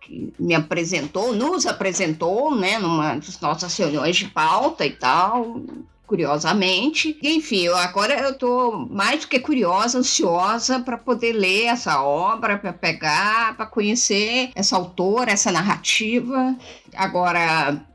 que 0.00 0.32
me 0.38 0.54
apresentou, 0.54 1.34
nos 1.34 1.66
apresentou, 1.66 2.54
né, 2.54 2.78
numa 2.78 3.16
das 3.16 3.38
nossas 3.40 3.76
reuniões 3.76 4.16
de 4.16 4.26
pauta 4.26 4.86
e 4.86 4.90
tal. 4.90 5.60
curiosamente. 6.06 7.18
Enfim, 7.22 7.64
eu, 7.64 7.76
agora 7.76 8.14
eu 8.18 8.30
estou 8.30 8.88
mais 8.88 9.20
do 9.20 9.28
que 9.28 9.38
curiosa, 9.38 9.98
ansiosa 9.98 10.80
para 10.80 10.96
poder 10.96 11.34
ler 11.34 11.66
essa 11.66 12.02
obra, 12.02 12.56
para 12.56 12.72
pegar, 12.72 13.54
para 13.54 13.66
conhecer 13.66 14.50
essa 14.54 14.74
autora, 14.74 15.30
essa 15.30 15.52
narrativa. 15.52 16.56
Agora, 16.96 17.86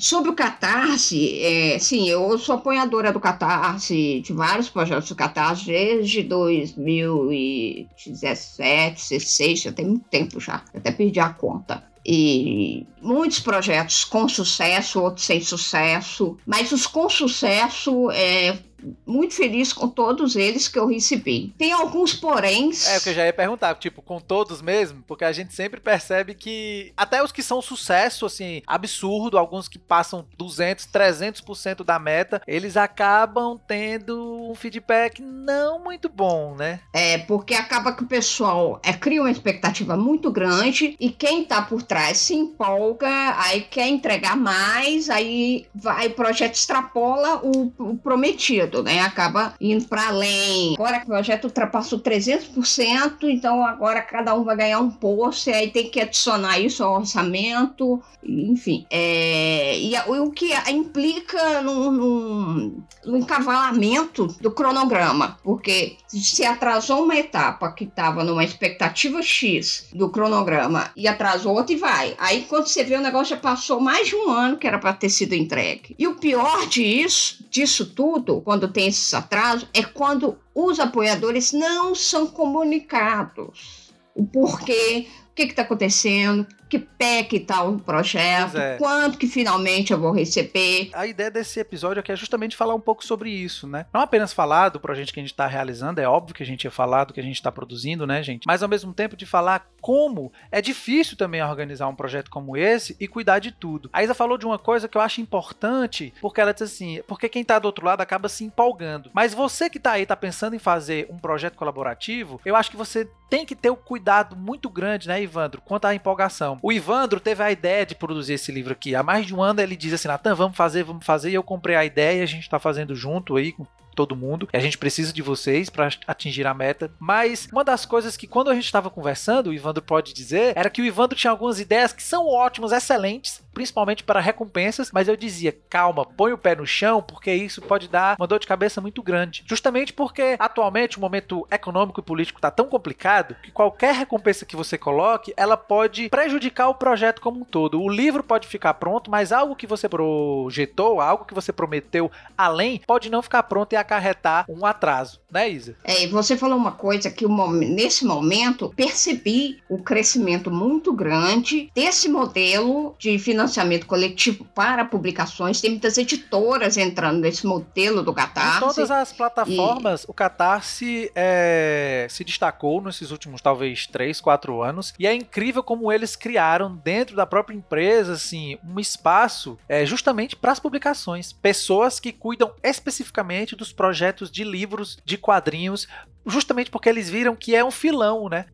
Sobre 0.00 0.30
o 0.30 0.34
Catarse, 0.34 1.42
é, 1.42 1.78
sim, 1.78 2.08
eu 2.08 2.38
sou 2.38 2.54
apoiadora 2.54 3.12
do 3.12 3.20
Catarse, 3.20 4.22
de 4.24 4.32
vários 4.32 4.70
projetos 4.70 5.10
do 5.10 5.14
Catarse, 5.14 5.66
desde 5.66 6.22
2017, 6.22 8.94
2016, 8.94 9.60
já 9.60 9.72
tem 9.72 9.84
muito 9.84 10.08
tempo 10.08 10.40
já, 10.40 10.64
até 10.74 10.90
perdi 10.90 11.20
a 11.20 11.28
conta. 11.28 11.84
E 12.04 12.86
muitos 13.02 13.40
projetos 13.40 14.04
com 14.04 14.26
sucesso, 14.26 15.02
outros 15.02 15.26
sem 15.26 15.42
sucesso, 15.42 16.38
mas 16.46 16.72
os 16.72 16.86
com 16.86 17.10
sucesso 17.10 18.10
é, 18.10 18.58
muito 19.06 19.34
feliz 19.34 19.72
com 19.72 19.88
todos 19.88 20.36
eles 20.36 20.68
que 20.68 20.78
eu 20.78 20.86
recebi. 20.86 21.52
Tem 21.58 21.72
alguns 21.72 22.14
poréns. 22.14 22.86
É 22.88 22.98
o 22.98 23.00
que 23.00 23.10
eu 23.10 23.14
já 23.14 23.26
ia 23.26 23.32
perguntar, 23.32 23.74
tipo, 23.76 24.02
com 24.02 24.20
todos 24.20 24.62
mesmo, 24.62 25.02
porque 25.06 25.24
a 25.24 25.32
gente 25.32 25.54
sempre 25.54 25.80
percebe 25.80 26.34
que 26.34 26.92
até 26.96 27.22
os 27.22 27.32
que 27.32 27.42
são 27.42 27.60
sucesso, 27.60 28.26
assim, 28.26 28.62
absurdo, 28.66 29.38
alguns 29.38 29.68
que 29.68 29.78
passam 29.78 30.26
200, 30.36 30.86
300% 30.86 31.84
da 31.84 31.98
meta, 31.98 32.42
eles 32.46 32.76
acabam 32.76 33.58
tendo 33.66 34.50
um 34.50 34.54
feedback 34.54 35.20
não 35.20 35.82
muito 35.82 36.08
bom, 36.08 36.54
né? 36.54 36.80
É, 36.92 37.18
porque 37.18 37.54
acaba 37.54 37.92
que 37.92 38.02
o 38.02 38.06
pessoal 38.06 38.80
é, 38.82 38.92
cria 38.92 39.22
uma 39.22 39.30
expectativa 39.30 39.96
muito 39.96 40.30
grande 40.30 40.96
e 40.98 41.10
quem 41.10 41.44
tá 41.44 41.62
por 41.62 41.82
trás 41.82 42.18
se 42.18 42.34
empolga, 42.34 43.08
aí 43.38 43.62
quer 43.62 43.88
entregar 43.88 44.36
mais, 44.36 45.08
aí 45.10 45.66
vai, 45.74 46.08
o 46.08 46.14
projeto 46.14 46.54
extrapola 46.54 47.40
o, 47.42 47.72
o 47.78 47.96
prometido 47.96 48.69
né? 48.82 49.00
Acaba 49.00 49.54
indo 49.60 49.84
para 49.86 50.08
além. 50.08 50.74
Agora 50.74 50.98
que 50.98 51.04
o 51.04 51.08
projeto 51.08 51.44
ultrapassou 51.44 52.00
300%, 52.00 53.24
então 53.24 53.64
agora 53.64 54.00
cada 54.02 54.34
um 54.34 54.44
vai 54.44 54.56
ganhar 54.56 54.80
um 54.80 54.90
posto, 54.90 55.50
e 55.50 55.52
aí 55.52 55.70
tem 55.70 55.90
que 55.90 56.00
adicionar 56.00 56.58
isso 56.58 56.82
ao 56.82 56.96
orçamento, 56.96 58.02
enfim. 58.22 58.86
É, 58.90 59.78
e, 59.78 59.94
o 59.96 60.30
que 60.30 60.52
implica 60.70 61.62
no, 61.62 61.90
no, 61.90 62.82
no 63.04 63.16
encavalamento 63.16 64.26
do 64.40 64.50
cronograma, 64.50 65.38
porque 65.42 65.96
se 66.18 66.44
atrasou 66.44 67.04
uma 67.04 67.16
etapa 67.16 67.70
que 67.70 67.84
estava 67.84 68.24
numa 68.24 68.42
expectativa 68.42 69.22
X 69.22 69.86
do 69.92 70.10
cronograma 70.10 70.90
e 70.96 71.06
atrasou 71.06 71.54
outra 71.54 71.72
e 71.72 71.76
vai. 71.78 72.16
Aí 72.18 72.46
quando 72.48 72.66
você 72.66 72.82
vê 72.82 72.96
o 72.96 73.00
negócio 73.00 73.36
já 73.36 73.40
passou 73.40 73.80
mais 73.80 74.08
de 74.08 74.16
um 74.16 74.28
ano 74.28 74.56
que 74.56 74.66
era 74.66 74.78
para 74.78 74.92
ter 74.92 75.08
sido 75.08 75.34
entregue. 75.34 75.94
E 75.98 76.06
o 76.08 76.16
pior 76.16 76.66
disso, 76.66 77.46
disso 77.48 77.86
tudo, 77.86 78.40
quando 78.40 78.68
tem 78.68 78.88
esses 78.88 79.14
atrasos, 79.14 79.68
é 79.72 79.82
quando 79.82 80.36
os 80.54 80.80
apoiadores 80.80 81.52
não 81.52 81.94
são 81.94 82.26
comunicados. 82.26 83.90
O 84.14 84.26
porquê, 84.26 85.06
o 85.30 85.34
que 85.34 85.42
está 85.42 85.62
acontecendo, 85.62 86.46
que 86.70 86.78
pé 86.78 87.24
que 87.24 87.40
tá 87.40 87.64
o 87.64 87.78
projeto, 87.78 88.56
é. 88.56 88.76
quanto 88.78 89.18
que 89.18 89.26
finalmente 89.26 89.92
eu 89.92 89.98
vou 89.98 90.12
receber. 90.12 90.90
A 90.94 91.04
ideia 91.06 91.30
desse 91.30 91.58
episódio 91.58 91.98
aqui 91.98 92.12
é 92.12 92.16
justamente 92.16 92.56
falar 92.56 92.74
um 92.74 92.80
pouco 92.80 93.04
sobre 93.04 93.28
isso, 93.28 93.66
né? 93.66 93.86
Não 93.92 94.00
apenas 94.00 94.32
falar 94.32 94.68
do 94.68 94.78
projeto 94.78 95.12
que 95.12 95.18
a 95.18 95.22
gente 95.22 95.32
está 95.32 95.46
realizando, 95.46 96.00
é 96.00 96.08
óbvio 96.08 96.34
que 96.34 96.42
a 96.42 96.46
gente 96.46 96.64
ia 96.64 96.70
falar 96.70 97.04
do 97.04 97.12
que 97.12 97.18
a 97.18 97.24
gente 97.24 97.34
está 97.34 97.50
produzindo, 97.50 98.06
né, 98.06 98.22
gente? 98.22 98.46
Mas 98.46 98.62
ao 98.62 98.68
mesmo 98.68 98.94
tempo 98.94 99.16
de 99.16 99.26
falar 99.26 99.68
como 99.80 100.32
é 100.52 100.62
difícil 100.62 101.16
também 101.16 101.42
organizar 101.42 101.88
um 101.88 101.94
projeto 101.94 102.30
como 102.30 102.56
esse 102.56 102.96
e 103.00 103.08
cuidar 103.08 103.40
de 103.40 103.50
tudo. 103.50 103.90
A 103.92 104.02
Isa 104.02 104.14
falou 104.14 104.38
de 104.38 104.46
uma 104.46 104.58
coisa 104.58 104.86
que 104.86 104.96
eu 104.96 105.02
acho 105.02 105.20
importante, 105.20 106.14
porque 106.20 106.40
ela 106.40 106.52
disse 106.52 106.64
assim, 106.64 107.02
porque 107.08 107.28
quem 107.28 107.42
tá 107.42 107.58
do 107.58 107.66
outro 107.66 107.84
lado 107.84 108.00
acaba 108.00 108.28
se 108.28 108.44
empolgando. 108.44 109.10
Mas 109.12 109.34
você 109.34 109.68
que 109.68 109.80
tá 109.80 109.92
aí, 109.92 110.06
tá 110.06 110.16
pensando 110.16 110.54
em 110.54 110.60
fazer 110.60 111.08
um 111.10 111.18
projeto 111.18 111.56
colaborativo, 111.56 112.40
eu 112.44 112.54
acho 112.54 112.70
que 112.70 112.76
você 112.76 113.08
tem 113.28 113.46
que 113.46 113.54
ter 113.54 113.70
o 113.70 113.74
um 113.74 113.76
cuidado 113.76 114.36
muito 114.36 114.68
grande, 114.68 115.08
né, 115.08 115.22
Ivandro, 115.22 115.62
quanto 115.62 115.86
à 115.86 115.94
empolgação. 115.94 116.58
O 116.62 116.72
Ivandro 116.72 117.18
teve 117.18 117.42
a 117.42 117.50
ideia 117.50 117.86
de 117.86 117.94
produzir 117.94 118.34
esse 118.34 118.52
livro 118.52 118.72
aqui. 118.72 118.94
Há 118.94 119.02
mais 119.02 119.26
de 119.26 119.34
um 119.34 119.42
ano 119.42 119.60
ele 119.60 119.76
diz 119.76 119.92
assim: 119.92 120.08
Natan, 120.08 120.34
vamos 120.34 120.56
fazer, 120.56 120.82
vamos 120.82 121.04
fazer. 121.04 121.30
E 121.30 121.34
eu 121.34 121.42
comprei 121.42 121.76
a 121.76 121.84
ideia 121.84 122.20
e 122.20 122.22
a 122.22 122.26
gente 122.26 122.42
está 122.42 122.58
fazendo 122.58 122.94
junto 122.94 123.36
aí 123.36 123.52
com 123.52 123.66
todo 123.94 124.16
mundo. 124.16 124.48
E 124.52 124.56
a 124.56 124.60
gente 124.60 124.78
precisa 124.78 125.12
de 125.12 125.22
vocês 125.22 125.68
para 125.68 125.90
atingir 126.06 126.46
a 126.46 126.54
meta. 126.54 126.90
Mas 126.98 127.48
uma 127.52 127.64
das 127.64 127.84
coisas 127.84 128.16
que 128.16 128.26
quando 128.26 128.50
a 128.50 128.54
gente 128.54 128.64
estava 128.64 128.90
conversando, 128.90 129.50
o 129.50 129.54
Ivandro 129.54 129.82
pode 129.82 130.12
dizer, 130.12 130.52
era 130.56 130.70
que 130.70 130.80
o 130.80 130.84
Ivandro 130.84 131.16
tinha 131.16 131.30
algumas 131.30 131.60
ideias 131.60 131.92
que 131.92 132.02
são 132.02 132.26
ótimas, 132.26 132.72
excelentes, 132.72 133.42
principalmente 133.60 134.02
para 134.02 134.20
recompensas, 134.20 134.90
mas 134.90 135.06
eu 135.06 135.14
dizia, 135.14 135.54
calma, 135.68 136.06
põe 136.06 136.32
o 136.32 136.38
pé 136.38 136.54
no 136.54 136.66
chão, 136.66 137.02
porque 137.02 137.30
isso 137.30 137.60
pode 137.60 137.88
dar 137.88 138.16
uma 138.18 138.26
dor 138.26 138.38
de 138.38 138.46
cabeça 138.46 138.80
muito 138.80 139.02
grande. 139.02 139.44
Justamente 139.46 139.92
porque 139.92 140.36
atualmente 140.38 140.96
o 140.96 141.00
momento 141.00 141.46
econômico 141.50 142.00
e 142.00 142.02
político 142.02 142.38
está 142.38 142.50
tão 142.50 142.64
complicado 142.64 143.36
que 143.42 143.50
qualquer 143.50 143.94
recompensa 143.94 144.46
que 144.46 144.56
você 144.56 144.78
coloque, 144.78 145.34
ela 145.36 145.58
pode 145.58 146.08
prejudicar 146.08 146.70
o 146.70 146.74
projeto 146.74 147.20
como 147.20 147.40
um 147.40 147.44
todo. 147.44 147.82
O 147.82 147.88
livro 147.90 148.22
pode 148.22 148.48
ficar 148.48 148.72
pronto, 148.72 149.10
mas 149.10 149.30
algo 149.30 149.54
que 149.54 149.66
você 149.66 149.90
projetou, 149.90 150.98
algo 150.98 151.26
que 151.26 151.34
você 151.34 151.52
prometeu 151.52 152.10
além, 152.38 152.80
pode 152.86 153.10
não 153.10 153.20
ficar 153.20 153.42
pronto 153.42 153.74
e 153.74 153.76
acarretar 153.76 154.46
um 154.48 154.64
atraso, 154.64 155.20
né, 155.30 155.50
Isa? 155.50 155.76
É, 155.84 156.06
você 156.06 156.34
falou 156.34 156.56
uma 156.56 156.72
coisa 156.72 157.10
que 157.10 157.26
nesse 157.28 158.06
momento 158.06 158.72
percebi 158.74 159.58
o 159.68 159.82
crescimento 159.82 160.50
muito 160.50 160.94
grande 160.94 161.70
desse 161.74 162.08
modelo 162.08 162.94
de 162.98 163.18
financiamento 163.18 163.49
coletivo 163.86 164.44
para 164.54 164.84
publicações. 164.84 165.60
Tem 165.60 165.70
muitas 165.70 165.98
editoras 165.98 166.76
entrando 166.76 167.20
nesse 167.20 167.46
modelo 167.46 168.02
do 168.02 168.12
Catarse. 168.12 168.56
Em 168.56 168.60
todas 168.60 168.90
as 168.90 169.12
plataformas, 169.12 170.02
e... 170.02 170.06
o 170.08 170.14
Catarse 170.14 171.10
é, 171.14 172.06
se 172.10 172.24
destacou 172.24 172.80
nesses 172.82 173.10
últimos, 173.10 173.40
talvez, 173.40 173.86
3, 173.86 174.20
4 174.20 174.62
anos. 174.62 174.94
E 174.98 175.06
é 175.06 175.14
incrível 175.14 175.62
como 175.62 175.90
eles 175.92 176.16
criaram 176.16 176.74
dentro 176.76 177.16
da 177.16 177.26
própria 177.26 177.56
empresa, 177.56 178.14
assim, 178.14 178.58
um 178.64 178.78
espaço 178.78 179.58
é, 179.68 179.84
justamente 179.84 180.36
para 180.36 180.52
as 180.52 180.60
publicações. 180.60 181.32
Pessoas 181.32 181.98
que 181.98 182.12
cuidam 182.12 182.52
especificamente 182.62 183.56
dos 183.56 183.72
projetos 183.72 184.30
de 184.30 184.44
livros, 184.44 184.98
de 185.04 185.16
quadrinhos, 185.16 185.88
justamente 186.26 186.70
porque 186.70 186.88
eles 186.88 187.08
viram 187.08 187.36
que 187.36 187.54
é 187.54 187.64
um 187.64 187.70
filão, 187.70 188.28
né? 188.28 188.46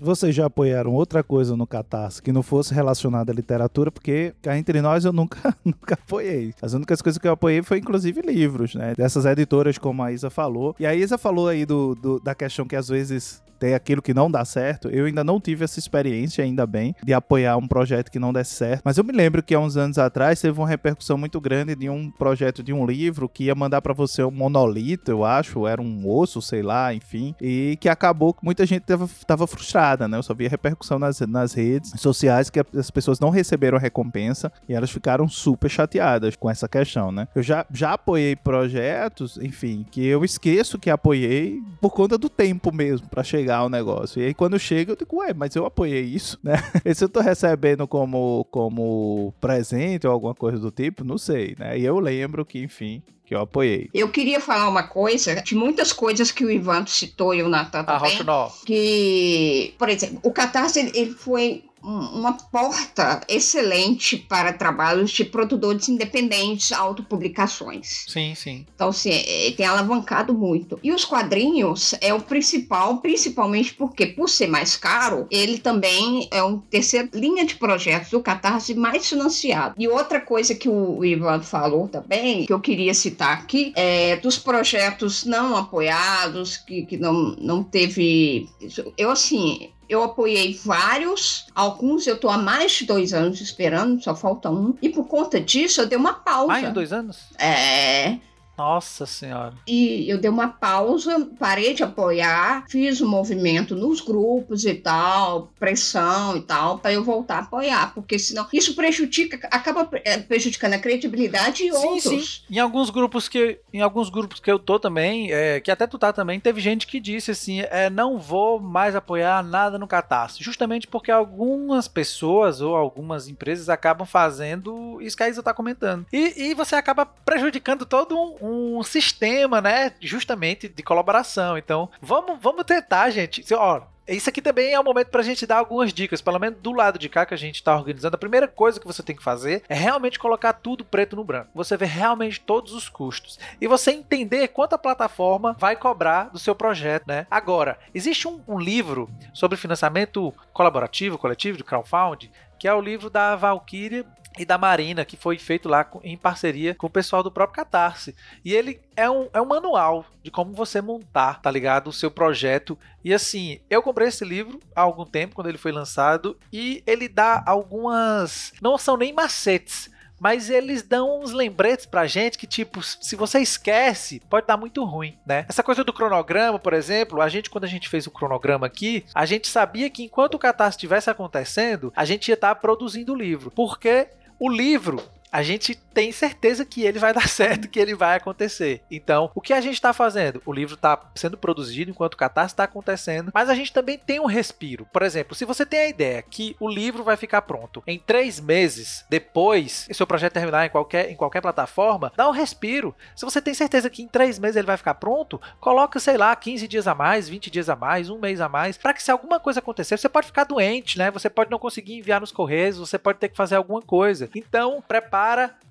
Vocês 0.00 0.34
já 0.34 0.46
apoiaram 0.46 0.92
outra 0.92 1.22
coisa 1.22 1.56
no 1.56 1.66
Catarse 1.66 2.22
que 2.22 2.32
não 2.32 2.42
fosse 2.42 2.72
relacionada 2.72 3.32
à 3.32 3.34
literatura, 3.34 3.90
porque 3.90 4.32
cá 4.40 4.56
entre 4.56 4.80
nós 4.80 5.04
eu 5.04 5.12
nunca, 5.12 5.56
nunca 5.64 5.94
apoiei. 5.94 6.54
As 6.62 6.72
únicas 6.74 7.02
coisas 7.02 7.18
que 7.18 7.26
eu 7.26 7.32
apoiei 7.32 7.62
foi 7.62 7.78
inclusive 7.78 8.20
livros, 8.22 8.74
né? 8.74 8.94
Dessas 8.96 9.24
editoras, 9.26 9.76
como 9.76 10.02
a 10.02 10.12
Isa 10.12 10.30
falou. 10.30 10.76
E 10.78 10.86
a 10.86 10.94
Isa 10.94 11.18
falou 11.18 11.48
aí 11.48 11.66
do, 11.66 11.94
do 11.94 12.20
da 12.20 12.34
questão 12.34 12.66
que 12.66 12.76
às 12.76 12.88
vezes 12.88 13.42
tem 13.64 13.72
aquilo 13.72 14.02
que 14.02 14.12
não 14.12 14.30
dá 14.30 14.44
certo. 14.44 14.90
Eu 14.90 15.06
ainda 15.06 15.24
não 15.24 15.40
tive 15.40 15.64
essa 15.64 15.78
experiência, 15.78 16.44
ainda 16.44 16.66
bem, 16.66 16.94
de 17.02 17.14
apoiar 17.14 17.56
um 17.56 17.66
projeto 17.66 18.10
que 18.10 18.18
não 18.18 18.30
desse 18.30 18.54
certo. 18.56 18.82
Mas 18.84 18.98
eu 18.98 19.04
me 19.04 19.10
lembro 19.10 19.42
que 19.42 19.54
há 19.54 19.58
uns 19.58 19.74
anos 19.74 19.96
atrás 19.96 20.38
teve 20.38 20.60
uma 20.60 20.68
repercussão 20.68 21.16
muito 21.16 21.40
grande 21.40 21.74
de 21.74 21.88
um 21.88 22.10
projeto 22.10 22.62
de 22.62 22.74
um 22.74 22.84
livro 22.84 23.26
que 23.26 23.44
ia 23.44 23.54
mandar 23.54 23.80
para 23.80 23.94
você 23.94 24.22
um 24.22 24.30
monolito, 24.30 25.10
eu 25.10 25.24
acho, 25.24 25.66
era 25.66 25.80
um 25.80 26.06
osso, 26.06 26.42
sei 26.42 26.62
lá, 26.62 26.92
enfim, 26.92 27.34
e 27.40 27.78
que 27.80 27.88
acabou 27.88 28.34
que 28.34 28.44
muita 28.44 28.66
gente 28.66 28.82
tava, 28.82 29.08
tava 29.26 29.46
frustrada, 29.46 30.06
né? 30.06 30.18
Eu 30.18 30.22
só 30.22 30.34
via 30.34 30.50
repercussão 30.50 30.98
nas, 30.98 31.20
nas 31.20 31.54
redes 31.54 31.98
sociais 31.98 32.50
que 32.50 32.60
as 32.76 32.90
pessoas 32.90 33.18
não 33.18 33.30
receberam 33.30 33.78
a 33.78 33.80
recompensa 33.80 34.52
e 34.68 34.74
elas 34.74 34.90
ficaram 34.90 35.26
super 35.26 35.70
chateadas 35.70 36.36
com 36.36 36.50
essa 36.50 36.68
questão, 36.68 37.10
né? 37.10 37.28
Eu 37.34 37.42
já, 37.42 37.64
já 37.72 37.94
apoiei 37.94 38.36
projetos, 38.36 39.38
enfim, 39.38 39.86
que 39.90 40.04
eu 40.04 40.22
esqueço 40.22 40.78
que 40.78 40.90
apoiei 40.90 41.62
por 41.80 41.92
conta 41.92 42.18
do 42.18 42.28
tempo 42.28 42.70
mesmo 42.70 43.08
para 43.08 43.24
chegar 43.24 43.53
chegar 43.54 43.64
o 43.64 43.68
negócio. 43.68 44.20
E 44.20 44.26
aí 44.26 44.34
quando 44.34 44.58
chega, 44.58 44.92
eu 44.92 44.96
digo, 44.96 45.18
ué, 45.18 45.32
mas 45.32 45.54
eu 45.54 45.64
apoiei 45.64 46.02
isso, 46.02 46.38
né? 46.42 46.54
se 46.94 47.04
eu 47.04 47.08
tô 47.08 47.20
recebendo 47.20 47.86
como, 47.86 48.46
como 48.50 49.32
presente 49.40 50.06
ou 50.06 50.12
alguma 50.12 50.34
coisa 50.34 50.58
do 50.58 50.70
tipo, 50.70 51.04
não 51.04 51.16
sei, 51.16 51.54
né? 51.58 51.78
E 51.78 51.84
eu 51.84 51.98
lembro 52.00 52.44
que, 52.44 52.58
enfim, 52.58 53.02
que 53.24 53.34
eu 53.34 53.40
apoiei. 53.40 53.88
Eu 53.94 54.08
queria 54.08 54.40
falar 54.40 54.68
uma 54.68 54.82
coisa, 54.82 55.36
de 55.36 55.54
muitas 55.54 55.92
coisas 55.92 56.32
que 56.32 56.44
o 56.44 56.50
Ivan 56.50 56.84
citou 56.86 57.34
e 57.34 57.42
o 57.42 57.48
Natan 57.48 57.84
também, 57.84 58.18
que, 58.66 59.74
por 59.78 59.88
exemplo, 59.88 60.18
o 60.22 60.32
Catarse, 60.32 60.80
ele 60.94 61.12
foi 61.12 61.64
uma 61.84 62.32
porta 62.32 63.20
excelente 63.28 64.16
para 64.16 64.52
trabalhos 64.52 65.10
de 65.10 65.24
produtores 65.24 65.88
independentes, 65.88 66.72
autopublicações. 66.72 68.04
Sim, 68.08 68.34
sim. 68.34 68.66
Então, 68.74 68.88
assim, 68.88 69.10
é, 69.10 69.52
tem 69.52 69.66
alavancado 69.66 70.32
muito. 70.32 70.78
E 70.82 70.92
os 70.92 71.04
quadrinhos 71.04 71.94
é 72.00 72.12
o 72.12 72.20
principal, 72.20 72.98
principalmente 72.98 73.74
porque, 73.74 74.06
por 74.06 74.28
ser 74.28 74.46
mais 74.46 74.76
caro, 74.76 75.26
ele 75.30 75.58
também 75.58 76.28
é 76.30 76.42
uma 76.42 76.62
terceira 76.70 77.08
linha 77.12 77.44
de 77.44 77.56
projetos 77.56 78.10
do 78.10 78.20
Catarse 78.20 78.74
mais 78.74 79.08
financiado. 79.08 79.74
E 79.78 79.86
outra 79.86 80.20
coisa 80.20 80.54
que 80.54 80.68
o 80.68 81.04
Ivan 81.04 81.42
falou 81.42 81.88
também, 81.88 82.46
que 82.46 82.52
eu 82.52 82.60
queria 82.60 82.94
citar 82.94 83.32
aqui, 83.34 83.72
é 83.76 84.16
dos 84.16 84.38
projetos 84.38 85.24
não 85.24 85.56
apoiados, 85.56 86.56
que, 86.56 86.86
que 86.86 86.96
não, 86.96 87.36
não 87.38 87.62
teve. 87.62 88.48
Eu, 88.96 89.10
assim, 89.10 89.70
eu 89.88 90.02
apoiei 90.02 90.58
vários, 90.64 91.46
alguns 91.54 92.06
eu 92.06 92.18
tô 92.18 92.28
há 92.28 92.38
mais 92.38 92.72
de 92.72 92.86
dois 92.86 93.12
anos 93.12 93.40
esperando, 93.40 94.02
só 94.02 94.14
falta 94.14 94.50
um. 94.50 94.74
E 94.80 94.88
por 94.88 95.06
conta 95.06 95.40
disso, 95.40 95.80
eu 95.80 95.86
dei 95.86 95.98
uma 95.98 96.14
pausa. 96.14 96.46
Mais 96.48 96.66
de 96.66 96.72
dois 96.72 96.92
anos? 96.92 97.18
É. 97.38 98.18
Nossa 98.56 99.06
senhora. 99.06 99.54
E 99.66 100.08
eu 100.08 100.18
dei 100.18 100.30
uma 100.30 100.48
pausa, 100.48 101.28
parei 101.38 101.74
de 101.74 101.82
apoiar, 101.82 102.64
fiz 102.68 103.00
um 103.00 103.08
movimento 103.08 103.74
nos 103.74 104.00
grupos 104.00 104.64
e 104.64 104.74
tal, 104.74 105.52
pressão 105.58 106.36
e 106.36 106.40
tal, 106.42 106.78
para 106.78 106.92
eu 106.92 107.02
voltar 107.02 107.36
a 107.36 107.40
apoiar, 107.40 107.94
porque 107.94 108.18
senão 108.18 108.46
isso 108.52 108.74
prejudica, 108.74 109.48
acaba 109.50 109.88
é, 110.04 110.18
prejudicando 110.18 110.74
a 110.74 110.78
credibilidade 110.78 111.64
e 111.64 111.72
sim, 111.72 111.76
outros. 111.76 112.44
Sim. 112.46 112.54
Em 112.54 112.58
alguns 112.58 112.90
grupos 112.90 113.28
que, 113.28 113.58
em 113.72 113.80
alguns 113.80 114.08
grupos 114.08 114.40
que 114.40 114.50
eu 114.50 114.58
tô 114.58 114.78
também, 114.78 115.32
é, 115.32 115.60
que 115.60 115.70
até 115.70 115.86
tu 115.86 115.98
tá 115.98 116.12
também, 116.12 116.38
teve 116.38 116.60
gente 116.60 116.86
que 116.86 117.00
disse 117.00 117.30
assim, 117.30 117.60
é, 117.62 117.90
não 117.90 118.18
vou 118.18 118.60
mais 118.60 118.94
apoiar 118.94 119.42
nada 119.42 119.78
no 119.78 119.86
Catarse, 119.86 120.42
justamente 120.42 120.86
porque 120.86 121.10
algumas 121.10 121.88
pessoas 121.88 122.60
ou 122.60 122.76
algumas 122.76 123.28
empresas 123.28 123.68
acabam 123.68 124.06
fazendo 124.06 125.00
isso 125.00 125.16
que 125.16 125.22
a 125.22 125.28
Isa 125.28 125.42
tá 125.42 125.52
comentando. 125.52 126.06
E, 126.12 126.50
e 126.50 126.54
você 126.54 126.76
acaba 126.76 127.06
prejudicando 127.06 127.84
todo 127.84 128.16
um, 128.16 128.36
um, 128.44 128.82
sistema, 128.82 129.60
né, 129.60 129.92
justamente 130.00 130.68
de 130.68 130.82
colaboração. 130.82 131.56
Então, 131.56 131.88
vamos, 132.00 132.38
vamos 132.40 132.64
tentar, 132.64 133.10
gente. 133.10 133.44
Ó, 133.54 133.82
isso 134.06 134.28
aqui 134.28 134.42
também 134.42 134.74
é 134.74 134.78
o 134.78 134.84
momento 134.84 135.08
para 135.08 135.22
a 135.22 135.24
gente 135.24 135.46
dar 135.46 135.56
algumas 135.56 135.92
dicas, 135.92 136.20
pelo 136.20 136.38
menos 136.38 136.60
do 136.60 136.72
lado 136.72 136.98
de 136.98 137.08
cá 137.08 137.24
que 137.24 137.32
a 137.32 137.38
gente 137.38 137.56
está 137.56 137.74
organizando. 137.74 138.14
A 138.14 138.18
primeira 138.18 138.46
coisa 138.46 138.78
que 138.78 138.86
você 138.86 139.02
tem 139.02 139.16
que 139.16 139.22
fazer 139.22 139.62
é 139.66 139.74
realmente 139.74 140.18
colocar 140.18 140.52
tudo 140.52 140.84
preto 140.84 141.16
no 141.16 141.24
branco. 141.24 141.48
Você 141.54 141.74
vê 141.74 141.86
realmente 141.86 142.38
todos 142.38 142.74
os 142.74 142.88
custos 142.88 143.38
e 143.58 143.66
você 143.66 143.92
entender 143.92 144.48
quanto 144.48 144.74
a 144.74 144.78
plataforma 144.78 145.56
vai 145.58 145.74
cobrar 145.74 146.24
do 146.24 146.38
seu 146.38 146.54
projeto, 146.54 147.06
né? 147.06 147.26
Agora, 147.30 147.78
existe 147.94 148.28
um, 148.28 148.42
um 148.46 148.58
livro 148.58 149.08
sobre 149.32 149.56
financiamento 149.56 150.34
colaborativo, 150.52 151.16
coletivo, 151.16 151.56
de 151.56 151.64
crowdfunding, 151.64 152.30
que 152.58 152.68
é 152.68 152.74
o 152.74 152.80
livro 152.80 153.08
da 153.08 153.34
Valkyria 153.36 154.04
e 154.38 154.44
da 154.44 154.58
Marina, 154.58 155.04
que 155.04 155.16
foi 155.16 155.38
feito 155.38 155.68
lá 155.68 155.88
em 156.02 156.16
parceria 156.16 156.74
com 156.74 156.86
o 156.86 156.90
pessoal 156.90 157.22
do 157.22 157.30
próprio 157.30 157.56
Catarse. 157.56 158.14
E 158.44 158.52
ele 158.52 158.80
é 158.96 159.08
um, 159.08 159.28
é 159.32 159.40
um 159.40 159.46
manual 159.46 160.04
de 160.22 160.30
como 160.30 160.52
você 160.52 160.80
montar, 160.80 161.40
tá 161.40 161.50
ligado? 161.50 161.88
O 161.88 161.92
seu 161.92 162.10
projeto. 162.10 162.78
E 163.04 163.12
assim, 163.14 163.60
eu 163.70 163.82
comprei 163.82 164.08
esse 164.08 164.24
livro 164.24 164.60
há 164.74 164.82
algum 164.82 165.04
tempo, 165.04 165.34
quando 165.34 165.48
ele 165.48 165.58
foi 165.58 165.72
lançado, 165.72 166.36
e 166.52 166.82
ele 166.86 167.08
dá 167.08 167.42
algumas. 167.46 168.52
Não 168.60 168.76
são 168.76 168.96
nem 168.96 169.12
macetes, 169.12 169.90
mas 170.18 170.48
eles 170.48 170.82
dão 170.82 171.20
uns 171.20 171.32
lembretes 171.32 171.86
pra 171.86 172.06
gente 172.06 172.38
que, 172.38 172.46
tipo, 172.46 172.82
se 172.82 173.14
você 173.14 173.40
esquece, 173.40 174.20
pode 174.30 174.46
dar 174.46 174.56
muito 174.56 174.84
ruim, 174.84 175.18
né? 175.26 175.44
Essa 175.48 175.62
coisa 175.62 175.84
do 175.84 175.92
cronograma, 175.92 176.58
por 176.58 176.72
exemplo, 176.72 177.20
a 177.20 177.28
gente, 177.28 177.50
quando 177.50 177.64
a 177.64 177.68
gente 177.68 177.88
fez 177.88 178.06
o 178.06 178.10
cronograma 178.10 178.66
aqui, 178.66 179.04
a 179.14 179.26
gente 179.26 179.48
sabia 179.48 179.90
que 179.90 180.04
enquanto 180.04 180.34
o 180.34 180.38
catástrofe 180.38 180.76
estivesse 180.76 181.10
acontecendo, 181.10 181.92
a 181.94 182.04
gente 182.04 182.28
ia 182.28 182.34
estar 182.34 182.54
tá 182.54 182.60
produzindo 182.60 183.12
o 183.12 183.16
livro. 183.16 183.50
Porque 183.50 184.08
o 184.38 184.48
livro, 184.48 185.02
a 185.34 185.42
gente 185.42 185.74
tem 185.74 186.12
certeza 186.12 186.64
que 186.64 186.82
ele 186.82 187.00
vai 187.00 187.12
dar 187.12 187.28
certo, 187.28 187.68
que 187.68 187.80
ele 187.80 187.92
vai 187.92 188.16
acontecer. 188.16 188.82
Então, 188.88 189.32
o 189.34 189.40
que 189.40 189.52
a 189.52 189.60
gente 189.60 189.74
está 189.74 189.92
fazendo? 189.92 190.40
O 190.46 190.52
livro 190.52 190.74
está 190.76 191.10
sendo 191.16 191.36
produzido 191.36 191.90
enquanto 191.90 192.14
o 192.14 192.16
catarse 192.16 192.52
está 192.52 192.62
acontecendo, 192.62 193.32
mas 193.34 193.50
a 193.50 193.54
gente 193.54 193.72
também 193.72 193.98
tem 193.98 194.20
um 194.20 194.26
respiro. 194.26 194.86
Por 194.92 195.02
exemplo, 195.02 195.34
se 195.34 195.44
você 195.44 195.66
tem 195.66 195.80
a 195.80 195.88
ideia 195.88 196.22
que 196.22 196.54
o 196.60 196.68
livro 196.68 197.02
vai 197.02 197.16
ficar 197.16 197.42
pronto 197.42 197.82
em 197.84 197.98
três 197.98 198.38
meses 198.38 199.04
depois 199.10 199.88
seu 199.92 200.06
projeto 200.06 200.34
terminar 200.34 200.66
em 200.66 200.70
qualquer, 200.70 201.10
em 201.10 201.16
qualquer 201.16 201.40
plataforma, 201.40 202.12
dá 202.16 202.28
um 202.28 202.32
respiro. 202.32 202.94
Se 203.16 203.24
você 203.24 203.40
tem 203.40 203.54
certeza 203.54 203.90
que 203.90 204.02
em 204.02 204.08
três 204.08 204.38
meses 204.38 204.56
ele 204.56 204.66
vai 204.66 204.76
ficar 204.76 204.94
pronto, 204.94 205.40
coloca, 205.60 205.98
sei 205.98 206.16
lá, 206.16 206.34
15 206.34 206.68
dias 206.68 206.86
a 206.86 206.94
mais, 206.94 207.28
20 207.28 207.50
dias 207.50 207.68
a 207.68 207.74
mais, 207.74 208.08
um 208.08 208.18
mês 208.18 208.40
a 208.40 208.48
mais, 208.48 208.76
para 208.76 208.94
que 208.94 209.02
se 209.02 209.10
alguma 209.10 209.40
coisa 209.40 209.58
acontecer, 209.58 209.96
você 209.96 210.08
pode 210.08 210.28
ficar 210.28 210.44
doente, 210.44 210.96
né? 210.96 211.10
Você 211.10 211.28
pode 211.28 211.50
não 211.50 211.58
conseguir 211.58 211.98
enviar 211.98 212.20
nos 212.20 212.30
correios, 212.32 212.78
você 212.78 212.98
pode 212.98 213.18
ter 213.18 213.28
que 213.28 213.36
fazer 213.36 213.56
alguma 213.56 213.82
coisa. 213.82 214.28
Então, 214.34 214.82
prepara 214.86 215.23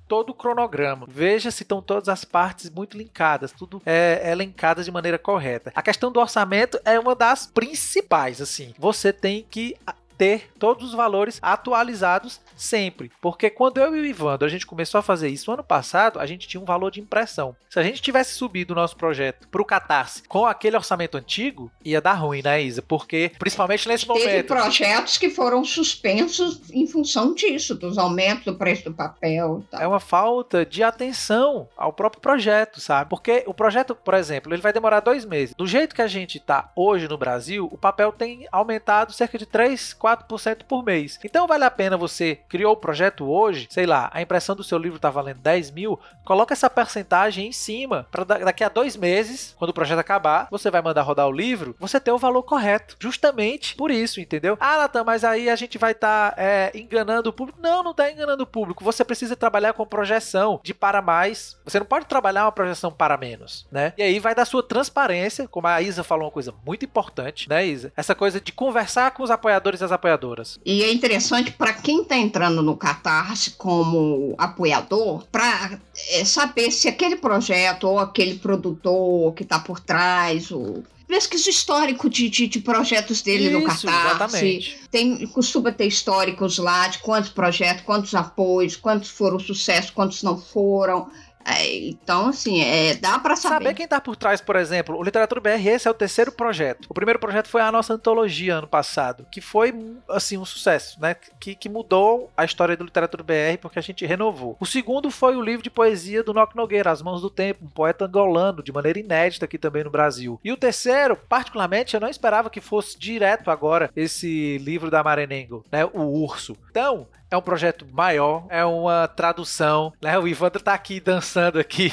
todo 0.07 0.29
o 0.29 0.33
cronograma. 0.33 1.07
Veja 1.09 1.49
se 1.49 1.63
estão 1.63 1.81
todas 1.81 2.09
as 2.09 2.23
partes 2.23 2.69
muito 2.69 2.97
linkadas, 2.97 3.51
tudo 3.51 3.81
é, 3.85 4.21
é 4.23 4.35
linkado 4.35 4.83
de 4.83 4.91
maneira 4.91 5.17
correta. 5.17 5.71
A 5.75 5.81
questão 5.81 6.11
do 6.11 6.19
orçamento 6.19 6.79
é 6.85 6.99
uma 6.99 7.15
das 7.15 7.47
principais, 7.47 8.41
assim. 8.41 8.73
Você 8.77 9.11
tem 9.11 9.45
que 9.49 9.75
ter 10.17 10.51
todos 10.57 10.89
os 10.89 10.93
valores 10.93 11.39
atualizados 11.41 12.39
sempre. 12.55 13.11
Porque 13.21 13.49
quando 13.49 13.79
eu 13.79 13.95
e 13.95 13.99
o 13.99 14.05
Ivandro 14.05 14.47
a 14.47 14.49
gente 14.49 14.65
começou 14.65 14.99
a 14.99 15.03
fazer 15.03 15.29
isso 15.29 15.51
ano 15.51 15.63
passado, 15.63 16.19
a 16.19 16.25
gente 16.25 16.47
tinha 16.47 16.61
um 16.61 16.65
valor 16.65 16.91
de 16.91 17.01
impressão. 17.01 17.55
Se 17.69 17.79
a 17.79 17.83
gente 17.83 18.01
tivesse 18.01 18.33
subido 18.33 18.73
o 18.73 18.75
nosso 18.75 18.95
projeto 18.95 19.47
para 19.47 19.61
o 19.61 19.65
Catarse 19.65 20.23
com 20.27 20.45
aquele 20.45 20.75
orçamento 20.75 21.17
antigo, 21.17 21.71
ia 21.83 22.01
dar 22.01 22.13
ruim, 22.13 22.41
né, 22.43 22.61
Isa? 22.61 22.81
Porque, 22.81 23.31
principalmente 23.39 23.87
nesse 23.87 24.05
Teve 24.05 24.19
momento. 24.19 24.31
Teve 24.31 24.43
projetos 24.43 25.17
que 25.17 25.29
foram 25.29 25.63
suspensos 25.65 26.69
em 26.71 26.87
função 26.87 27.33
disso, 27.33 27.75
dos 27.75 27.97
aumentos 27.97 28.45
do 28.45 28.55
preço 28.55 28.85
do 28.85 28.93
papel. 28.93 29.63
É 29.73 29.87
uma 29.87 29.99
falta 29.99 30.65
de 30.65 30.83
atenção 30.83 31.67
ao 31.75 31.91
próprio 31.91 32.21
projeto, 32.21 32.79
sabe? 32.79 33.09
Porque 33.09 33.43
o 33.47 33.53
projeto, 33.53 33.95
por 33.95 34.13
exemplo, 34.13 34.53
ele 34.53 34.61
vai 34.61 34.73
demorar 34.73 34.99
dois 34.99 35.25
meses. 35.25 35.55
Do 35.55 35.67
jeito 35.67 35.95
que 35.95 36.01
a 36.01 36.07
gente 36.07 36.37
está 36.37 36.71
hoje 36.75 37.07
no 37.07 37.17
Brasil, 37.17 37.67
o 37.71 37.77
papel 37.77 38.11
tem 38.11 38.47
aumentado 38.51 39.13
cerca 39.13 39.37
de 39.37 39.45
3, 39.45 39.93
4% 40.03 40.63
por 40.67 40.83
mês. 40.83 41.17
Então 41.23 41.47
vale 41.47 41.63
a 41.63 41.71
pena 41.71 41.95
você 41.95 42.35
criou 42.49 42.73
o 42.73 42.77
projeto 42.77 43.29
hoje, 43.29 43.67
sei 43.69 43.85
lá, 43.85 44.09
a 44.13 44.21
impressão 44.21 44.55
do 44.55 44.63
seu 44.63 44.77
livro 44.77 44.97
está 44.97 45.09
valendo 45.09 45.39
10 45.39 45.71
mil, 45.71 45.99
coloca 46.25 46.53
essa 46.53 46.69
percentagem 46.69 47.47
em 47.47 47.51
cima 47.51 48.05
para 48.11 48.23
daqui 48.23 48.63
a 48.63 48.69
dois 48.69 48.97
meses, 48.97 49.55
quando 49.57 49.69
o 49.69 49.73
projeto 49.73 49.99
acabar, 49.99 50.47
você 50.51 50.69
vai 50.69 50.81
mandar 50.81 51.03
rodar 51.03 51.27
o 51.27 51.31
livro, 51.31 51.75
você 51.79 51.99
ter 51.99 52.11
o 52.11 52.17
valor 52.17 52.43
correto. 52.43 52.97
Justamente 52.99 53.75
por 53.75 53.91
isso, 53.91 54.19
entendeu? 54.19 54.57
Ah, 54.59 54.79
Natan, 54.79 55.03
mas 55.03 55.23
aí 55.23 55.49
a 55.49 55.55
gente 55.55 55.77
vai 55.77 55.91
estar 55.91 56.31
tá, 56.31 56.41
é, 56.41 56.71
enganando 56.75 57.29
o 57.29 57.33
público. 57.33 57.59
Não, 57.61 57.83
não 57.83 57.91
está 57.91 58.11
enganando 58.11 58.43
o 58.43 58.47
público. 58.47 58.83
Você 58.83 59.05
precisa 59.05 59.35
trabalhar 59.35 59.73
com 59.73 59.85
projeção 59.85 60.59
de 60.63 60.73
para 60.73 61.01
mais. 61.01 61.57
Você 61.63 61.79
não 61.79 61.85
pode 61.85 62.05
trabalhar 62.05 62.45
uma 62.45 62.51
projeção 62.51 62.91
para 62.91 63.17
menos, 63.17 63.65
né? 63.71 63.93
E 63.97 64.03
aí 64.03 64.19
vai 64.19 64.35
da 64.35 64.45
sua 64.45 64.63
transparência, 64.63 65.47
como 65.47 65.67
a 65.67 65.81
Isa 65.81 66.03
falou 66.03 66.25
uma 66.25 66.31
coisa 66.31 66.53
muito 66.65 66.83
importante, 66.83 67.47
né, 67.47 67.65
Isa? 67.65 67.93
Essa 67.95 68.15
coisa 68.15 68.41
de 68.41 68.51
conversar 68.51 69.11
com 69.11 69.23
os 69.23 69.31
apoiadores 69.31 69.81
e 69.81 69.83
as 69.83 69.92
apoiadoras. 69.93 70.59
E 70.65 70.83
é 70.83 70.91
interessante 70.91 71.51
para 71.51 71.73
quem 71.73 72.01
está 72.01 72.17
entrando 72.17 72.61
no 72.61 72.75
Catarse 72.75 73.51
como 73.51 74.35
apoiador, 74.37 75.25
para 75.31 75.79
é, 76.09 76.25
saber 76.25 76.71
se 76.71 76.87
aquele 76.87 77.15
projeto 77.15 77.85
ou 77.85 77.99
aquele 77.99 78.35
produtor 78.35 79.33
que 79.33 79.43
está 79.43 79.59
por 79.59 79.79
trás, 79.79 80.51
o 80.51 80.83
pesquisa 81.13 81.49
histórico 81.49 82.09
de, 82.09 82.27
de, 82.27 82.47
de, 82.47 82.59
projetos 82.59 83.21
dele 83.21 83.49
Isso, 83.49 83.59
no 83.59 83.65
Catarse. 83.65 83.87
Exatamente. 83.87 84.79
Tem, 84.89 85.27
costuma 85.27 85.71
ter 85.71 85.85
históricos 85.85 86.57
lá 86.57 86.87
de 86.87 86.99
quantos 86.99 87.29
projetos, 87.29 87.83
quantos 87.83 88.15
apoios, 88.15 88.75
quantos 88.75 89.09
foram 89.09 89.39
sucesso, 89.39 89.93
quantos 89.93 90.23
não 90.23 90.37
foram. 90.37 91.09
É, 91.45 91.87
então, 91.87 92.27
assim, 92.27 92.61
é, 92.61 92.95
dá 92.95 93.19
para 93.19 93.35
saber. 93.35 93.53
Saber 93.53 93.73
quem 93.73 93.87
tá 93.87 93.99
por 93.99 94.15
trás, 94.15 94.41
por 94.41 94.55
exemplo, 94.55 94.97
o 94.97 95.03
Literatura 95.03 95.41
BR, 95.41 95.67
esse 95.67 95.87
é 95.87 95.91
o 95.91 95.93
terceiro 95.93 96.31
projeto. 96.31 96.87
O 96.89 96.93
primeiro 96.93 97.19
projeto 97.19 97.47
foi 97.47 97.61
a 97.61 97.71
nossa 97.71 97.93
antologia 97.93 98.55
ano 98.55 98.67
passado, 98.67 99.25
que 99.31 99.41
foi, 99.41 99.73
assim, 100.09 100.37
um 100.37 100.45
sucesso, 100.45 100.99
né? 101.01 101.15
Que, 101.39 101.55
que 101.55 101.69
mudou 101.69 102.31
a 102.35 102.45
história 102.45 102.77
do 102.77 102.85
Literatura 102.85 103.23
BR 103.23 103.57
porque 103.61 103.79
a 103.79 103.81
gente 103.81 104.05
renovou. 104.05 104.55
O 104.59 104.65
segundo 104.65 105.11
foi 105.11 105.35
o 105.35 105.41
livro 105.41 105.63
de 105.63 105.69
poesia 105.69 106.23
do 106.23 106.33
Nock 106.33 106.55
Nogueira, 106.55 106.91
As 106.91 107.01
Mãos 107.01 107.21
do 107.21 107.29
Tempo, 107.29 107.65
um 107.65 107.69
poeta 107.69 108.05
angolano, 108.05 108.63
de 108.63 108.71
maneira 108.71 108.99
inédita 108.99 109.45
aqui 109.45 109.57
também 109.57 109.83
no 109.83 109.89
Brasil. 109.89 110.39
E 110.43 110.51
o 110.51 110.57
terceiro, 110.57 111.15
particularmente, 111.15 111.93
eu 111.93 111.99
não 111.99 112.09
esperava 112.09 112.49
que 112.49 112.61
fosse 112.61 112.97
direto 112.97 113.51
agora 113.51 113.89
esse 113.95 114.57
livro 114.59 114.89
da 114.89 115.03
Marenengo, 115.03 115.65
né? 115.71 115.85
O 115.85 116.01
Urso. 116.23 116.55
Então, 116.69 117.07
é 117.33 117.37
um 117.37 117.41
projeto 117.41 117.87
maior, 117.91 118.45
é 118.47 118.63
uma 118.63 119.07
tradução, 119.07 119.91
né? 119.99 120.17
O 120.19 120.27
Ivandro 120.27 120.61
tá 120.61 120.73
aqui 120.73 120.99
dançando 120.99 121.57
aqui 121.57 121.91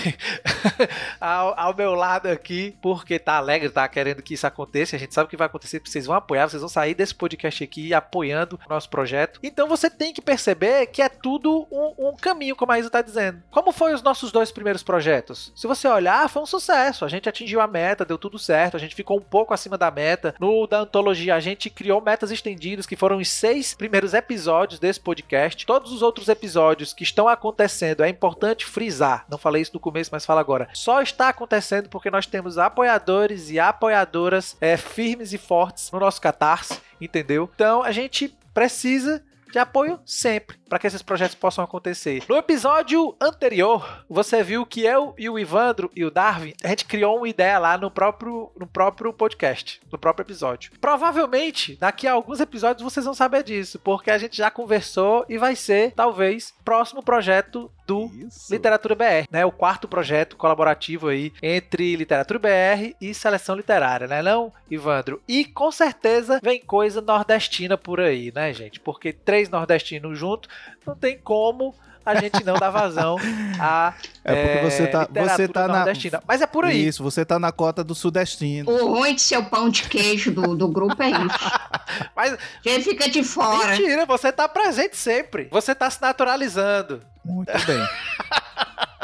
ao, 1.18 1.58
ao, 1.58 1.74
meu 1.74 1.94
lado 1.94 2.26
aqui, 2.26 2.76
porque 2.82 3.18
tá 3.18 3.36
alegre, 3.36 3.70
tá 3.70 3.88
querendo 3.88 4.22
que 4.22 4.34
isso 4.34 4.46
aconteça. 4.46 4.96
A 4.96 4.98
gente 4.98 5.14
sabe 5.14 5.30
que 5.30 5.38
vai 5.38 5.46
acontecer, 5.46 5.80
vocês 5.82 6.04
vão 6.04 6.14
apoiar, 6.14 6.46
vocês 6.46 6.60
vão 6.60 6.68
sair 6.68 6.94
desse 6.94 7.14
podcast 7.14 7.64
aqui 7.64 7.94
apoiando 7.94 8.60
o 8.66 8.68
nosso 8.68 8.90
projeto. 8.90 9.40
Então 9.42 9.66
você 9.66 9.88
tem 9.88 10.12
que 10.12 10.20
perceber 10.20 10.86
que 10.88 11.00
é 11.00 11.08
tudo 11.08 11.66
um, 11.70 12.10
um 12.10 12.16
caminho, 12.16 12.54
como 12.54 12.72
a 12.72 12.78
Isa 12.78 12.90
tá 12.90 13.00
dizendo. 13.00 13.42
Como 13.50 13.72
foi 13.72 13.94
os 13.94 14.02
nossos 14.02 14.30
dois 14.30 14.52
primeiros 14.52 14.82
projetos? 14.82 15.52
Se 15.56 15.66
você 15.66 15.88
olhar, 15.88 16.28
foi 16.28 16.42
um 16.42 16.46
sucesso. 16.46 17.02
A 17.02 17.08
gente 17.08 17.30
atingiu 17.30 17.62
a 17.62 17.66
meta, 17.66 18.04
deu 18.04 18.18
tudo 18.18 18.38
certo, 18.38 18.76
a 18.76 18.80
gente 18.80 18.94
ficou 18.94 19.16
um 19.16 19.22
pouco 19.22 19.54
acima 19.54 19.78
da 19.78 19.90
meta. 19.90 20.34
No 20.38 20.66
da 20.66 20.80
antologia, 20.80 21.34
a 21.34 21.40
gente 21.40 21.70
criou 21.70 22.02
metas 22.02 22.30
estendidas, 22.30 22.84
que 22.84 22.94
foram 22.94 23.16
os 23.16 23.28
seis 23.30 23.72
primeiros 23.72 24.12
episódios 24.12 24.78
desse 24.78 25.00
podcast 25.00 25.29
podcast. 25.30 25.64
Todos 25.64 25.92
os 25.92 26.02
outros 26.02 26.28
episódios 26.28 26.92
que 26.92 27.04
estão 27.04 27.28
acontecendo, 27.28 28.02
é 28.02 28.08
importante 28.08 28.66
frisar, 28.66 29.24
não 29.30 29.38
falei 29.38 29.62
isso 29.62 29.72
no 29.74 29.80
começo, 29.80 30.10
mas 30.12 30.26
falo 30.26 30.40
agora, 30.40 30.68
só 30.72 31.00
está 31.00 31.28
acontecendo 31.28 31.88
porque 31.88 32.10
nós 32.10 32.26
temos 32.26 32.58
apoiadores 32.58 33.48
e 33.50 33.60
apoiadoras 33.60 34.56
é, 34.60 34.76
firmes 34.76 35.32
e 35.32 35.38
fortes 35.38 35.90
no 35.92 36.00
nosso 36.00 36.20
catarse, 36.20 36.80
entendeu? 37.00 37.48
Então 37.54 37.82
a 37.82 37.92
gente 37.92 38.36
precisa 38.52 39.22
de 39.52 39.58
apoio 39.58 40.00
sempre. 40.04 40.59
Para 40.70 40.78
que 40.78 40.86
esses 40.86 41.02
projetos 41.02 41.34
possam 41.34 41.64
acontecer. 41.64 42.22
No 42.28 42.36
episódio 42.36 43.16
anterior, 43.20 44.04
você 44.08 44.40
viu 44.40 44.64
que 44.64 44.82
eu 44.82 45.12
e 45.18 45.28
o 45.28 45.36
Ivandro 45.36 45.90
e 45.96 46.04
o 46.04 46.12
Darwin, 46.12 46.54
a 46.62 46.68
gente 46.68 46.84
criou 46.84 47.18
uma 47.18 47.28
ideia 47.28 47.58
lá 47.58 47.76
no 47.76 47.90
próprio, 47.90 48.52
no 48.56 48.68
próprio 48.68 49.12
podcast, 49.12 49.80
no 49.90 49.98
próprio 49.98 50.22
episódio. 50.22 50.70
Provavelmente, 50.80 51.76
daqui 51.80 52.06
a 52.06 52.12
alguns 52.12 52.38
episódios 52.38 52.84
vocês 52.84 53.04
vão 53.04 53.14
saber 53.14 53.42
disso, 53.42 53.80
porque 53.80 54.12
a 54.12 54.18
gente 54.18 54.36
já 54.36 54.48
conversou 54.48 55.26
e 55.28 55.36
vai 55.36 55.56
ser, 55.56 55.90
talvez, 55.90 56.54
próximo 56.64 57.02
projeto 57.02 57.68
do 57.90 58.08
Isso. 58.26 58.52
Literatura 58.52 58.94
BR, 58.94 59.26
né? 59.28 59.44
O 59.44 59.50
quarto 59.50 59.88
projeto 59.88 60.36
colaborativo 60.36 61.08
aí 61.08 61.32
entre 61.42 61.96
Literatura 61.96 62.38
BR 62.38 62.94
e 63.00 63.12
Seleção 63.12 63.56
Literária, 63.56 64.06
né 64.06 64.22
não, 64.22 64.52
Ivandro? 64.70 65.20
E 65.26 65.44
com 65.44 65.72
certeza 65.72 66.38
vem 66.40 66.60
coisa 66.60 67.00
nordestina 67.00 67.76
por 67.76 67.98
aí, 67.98 68.30
né, 68.32 68.52
gente? 68.52 68.78
Porque 68.78 69.12
três 69.12 69.48
nordestinos 69.48 70.16
juntos 70.16 70.48
não 70.86 70.94
tem 70.94 71.18
como 71.18 71.74
a 72.04 72.14
gente 72.14 72.42
não 72.44 72.54
dar 72.54 72.70
vazão 72.70 73.16
a 73.60 73.92
É 74.24 74.34
porque 74.60 74.70
você 74.70 74.86
tá, 74.86 75.08
você 75.12 75.48
tá 75.48 75.68
na. 75.68 75.76
nordestina. 75.76 76.22
Mas 76.26 76.40
é 76.40 76.46
por 76.46 76.64
aí. 76.64 76.86
Isso, 76.86 77.02
você 77.02 77.24
tá 77.24 77.38
na 77.38 77.52
cota 77.52 77.84
do 77.84 77.94
sudestino. 77.94 78.70
O 78.70 78.94
ruim 78.94 79.14
de 79.14 79.20
ser 79.20 79.38
o 79.38 79.44
pão 79.44 79.68
de 79.68 79.82
queijo 79.88 80.30
do, 80.32 80.56
do 80.56 80.68
grupo 80.68 81.00
é 81.02 81.10
isso. 81.10 81.50
Mas 82.16 82.36
Quem 82.62 82.82
fica 82.82 83.08
de 83.08 83.22
fora. 83.22 83.68
mentira, 83.68 84.06
você 84.06 84.32
tá 84.32 84.48
presente 84.48 84.96
sempre. 84.96 85.48
Você 85.50 85.74
tá 85.74 85.90
se 85.90 86.00
naturalizando. 86.00 87.02
Muito 87.24 87.52
bem. 87.66 87.80